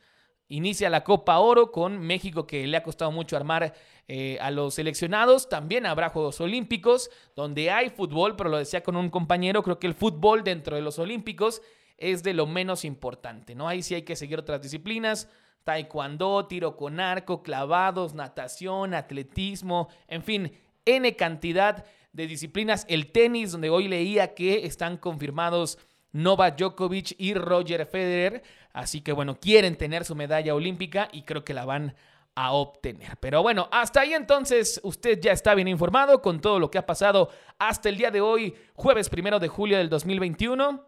inicia 0.48 0.90
la 0.90 1.02
Copa 1.02 1.38
Oro 1.38 1.72
con 1.72 1.98
México 1.98 2.46
que 2.46 2.66
le 2.66 2.76
ha 2.76 2.82
costado 2.82 3.10
mucho 3.10 3.38
armar 3.38 3.72
eh, 4.06 4.36
a 4.42 4.50
los 4.50 4.74
seleccionados. 4.74 5.48
También 5.48 5.86
habrá 5.86 6.10
Juegos 6.10 6.42
Olímpicos 6.42 7.08
donde 7.34 7.70
hay 7.70 7.88
fútbol, 7.88 8.36
pero 8.36 8.50
lo 8.50 8.58
decía 8.58 8.82
con 8.82 8.96
un 8.96 9.08
compañero, 9.08 9.62
creo 9.62 9.78
que 9.78 9.86
el 9.86 9.94
fútbol 9.94 10.44
dentro 10.44 10.76
de 10.76 10.82
los 10.82 10.98
Olímpicos 10.98 11.62
es 11.96 12.22
de 12.22 12.34
lo 12.34 12.46
menos 12.46 12.84
importante, 12.84 13.54
¿no? 13.54 13.66
Ahí 13.66 13.82
sí 13.82 13.94
hay 13.94 14.02
que 14.02 14.14
seguir 14.14 14.38
otras 14.38 14.60
disciplinas 14.60 15.30
taekwondo, 15.66 16.46
tiro 16.46 16.76
con 16.76 17.00
arco, 17.00 17.42
clavados, 17.42 18.14
natación, 18.14 18.94
atletismo, 18.94 19.88
en 20.06 20.22
fin, 20.22 20.52
N 20.84 21.16
cantidad 21.16 21.84
de 22.12 22.28
disciplinas, 22.28 22.86
el 22.88 23.10
tenis, 23.10 23.50
donde 23.50 23.68
hoy 23.68 23.88
leía 23.88 24.32
que 24.32 24.64
están 24.64 24.96
confirmados 24.96 25.76
Novak 26.12 26.56
Djokovic 26.56 27.16
y 27.18 27.34
Roger 27.34 27.84
Federer. 27.84 28.44
Así 28.72 29.00
que 29.00 29.10
bueno, 29.10 29.40
quieren 29.40 29.76
tener 29.76 30.04
su 30.04 30.14
medalla 30.14 30.54
olímpica 30.54 31.08
y 31.12 31.22
creo 31.22 31.44
que 31.44 31.52
la 31.52 31.64
van 31.64 31.96
a 32.36 32.52
obtener. 32.52 33.16
Pero 33.18 33.42
bueno, 33.42 33.68
hasta 33.72 34.02
ahí 34.02 34.14
entonces 34.14 34.80
usted 34.84 35.18
ya 35.20 35.32
está 35.32 35.56
bien 35.56 35.66
informado 35.66 36.22
con 36.22 36.40
todo 36.40 36.60
lo 36.60 36.70
que 36.70 36.78
ha 36.78 36.86
pasado 36.86 37.28
hasta 37.58 37.88
el 37.88 37.96
día 37.96 38.12
de 38.12 38.20
hoy, 38.20 38.54
jueves 38.74 39.08
primero 39.08 39.40
de 39.40 39.48
julio 39.48 39.78
del 39.78 39.88
2021, 39.88 40.86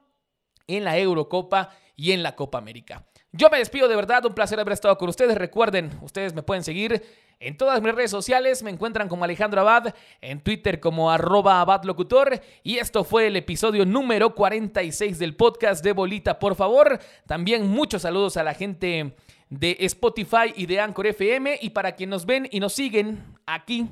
en 0.69 0.85
la 0.85 0.97
Eurocopa 0.97 1.71
y 1.97 2.13
en 2.13 2.23
la 2.23 2.37
Copa 2.37 2.59
América. 2.59 3.05
Yo 3.33 3.51
me 3.51 3.59
despido 3.59 3.89
de 3.89 3.97
verdad, 3.97 4.25
un 4.25 4.35
placer 4.35 4.59
haber 4.59 4.73
estado 4.73 4.97
con 4.97 5.09
ustedes. 5.11 5.37
Recuerden, 5.37 5.91
ustedes 6.01 6.35
me 6.35 6.43
pueden 6.43 6.65
seguir 6.65 7.03
en 7.41 7.57
todas 7.57 7.81
mis 7.83 7.95
redes 7.95 8.11
sociales, 8.11 8.63
me 8.63 8.71
encuentran 8.71 9.07
como 9.07 9.23
Alejandro 9.23 9.61
Abad, 9.61 9.95
en 10.23 10.41
Twitter 10.41 10.81
como 10.81 11.11
arroba 11.11 11.61
abadlocutor. 11.61 12.41
Y 12.63 12.79
esto 12.79 13.05
fue 13.05 13.27
el 13.27 13.37
episodio 13.37 13.85
número 13.85 14.35
46 14.35 15.19
del 15.19 15.37
podcast 15.37 15.85
de 15.85 15.93
Bolita, 15.93 16.39
por 16.39 16.57
favor. 16.57 16.99
También 17.27 17.69
muchos 17.69 18.03
saludos 18.03 18.39
a 18.39 18.43
la 18.43 18.55
gente 18.55 19.15
de 19.51 19.77
Spotify 19.81 20.53
y 20.57 20.65
de 20.65 20.81
Anchor 20.81 21.09
FM. 21.09 21.59
Y 21.61 21.71
para 21.71 21.93
quienes 21.93 22.11
nos 22.11 22.27
ven 22.27 22.49
y 22.51 22.61
nos 22.61 22.73
siguen 22.73 23.23
aquí 23.45 23.89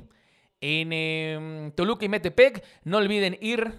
en 0.61 0.91
em, 0.91 1.71
Toluca 1.73 2.05
y 2.05 2.09
Metepec, 2.09 2.65
no 2.83 2.97
olviden 2.97 3.37
ir 3.39 3.71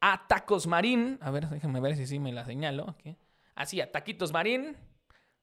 a 0.00 0.26
Tacos 0.28 0.66
Marín. 0.66 1.18
A 1.22 1.30
ver, 1.30 1.48
déjenme 1.48 1.80
ver 1.80 1.96
si 1.96 2.06
sí 2.06 2.18
me 2.18 2.30
la 2.30 2.44
señalo. 2.44 2.94
Así, 3.00 3.16
a 3.56 3.90
Taquitos 3.90 4.32
Marín. 4.32 4.76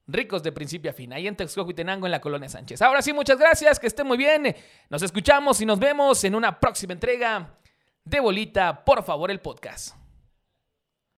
Ricos 0.06 0.42
de 0.42 0.52
principio 0.52 0.90
a 0.90 0.94
fin, 0.94 1.14
ahí 1.14 1.26
en 1.26 1.34
Texcoco 1.34 1.72
en 1.76 2.10
la 2.10 2.20
colonia 2.20 2.48
Sánchez. 2.48 2.82
Ahora 2.82 3.00
sí, 3.00 3.14
muchas 3.14 3.38
gracias, 3.38 3.80
que 3.80 3.86
estén 3.86 4.06
muy 4.06 4.18
bien. 4.18 4.54
Nos 4.90 5.02
escuchamos 5.02 5.60
y 5.62 5.66
nos 5.66 5.78
vemos 5.78 6.22
en 6.24 6.34
una 6.34 6.60
próxima 6.60 6.92
entrega 6.92 7.58
de 8.04 8.20
Bolita, 8.20 8.84
por 8.84 9.02
favor, 9.02 9.30
el 9.30 9.40
podcast. 9.40 10.03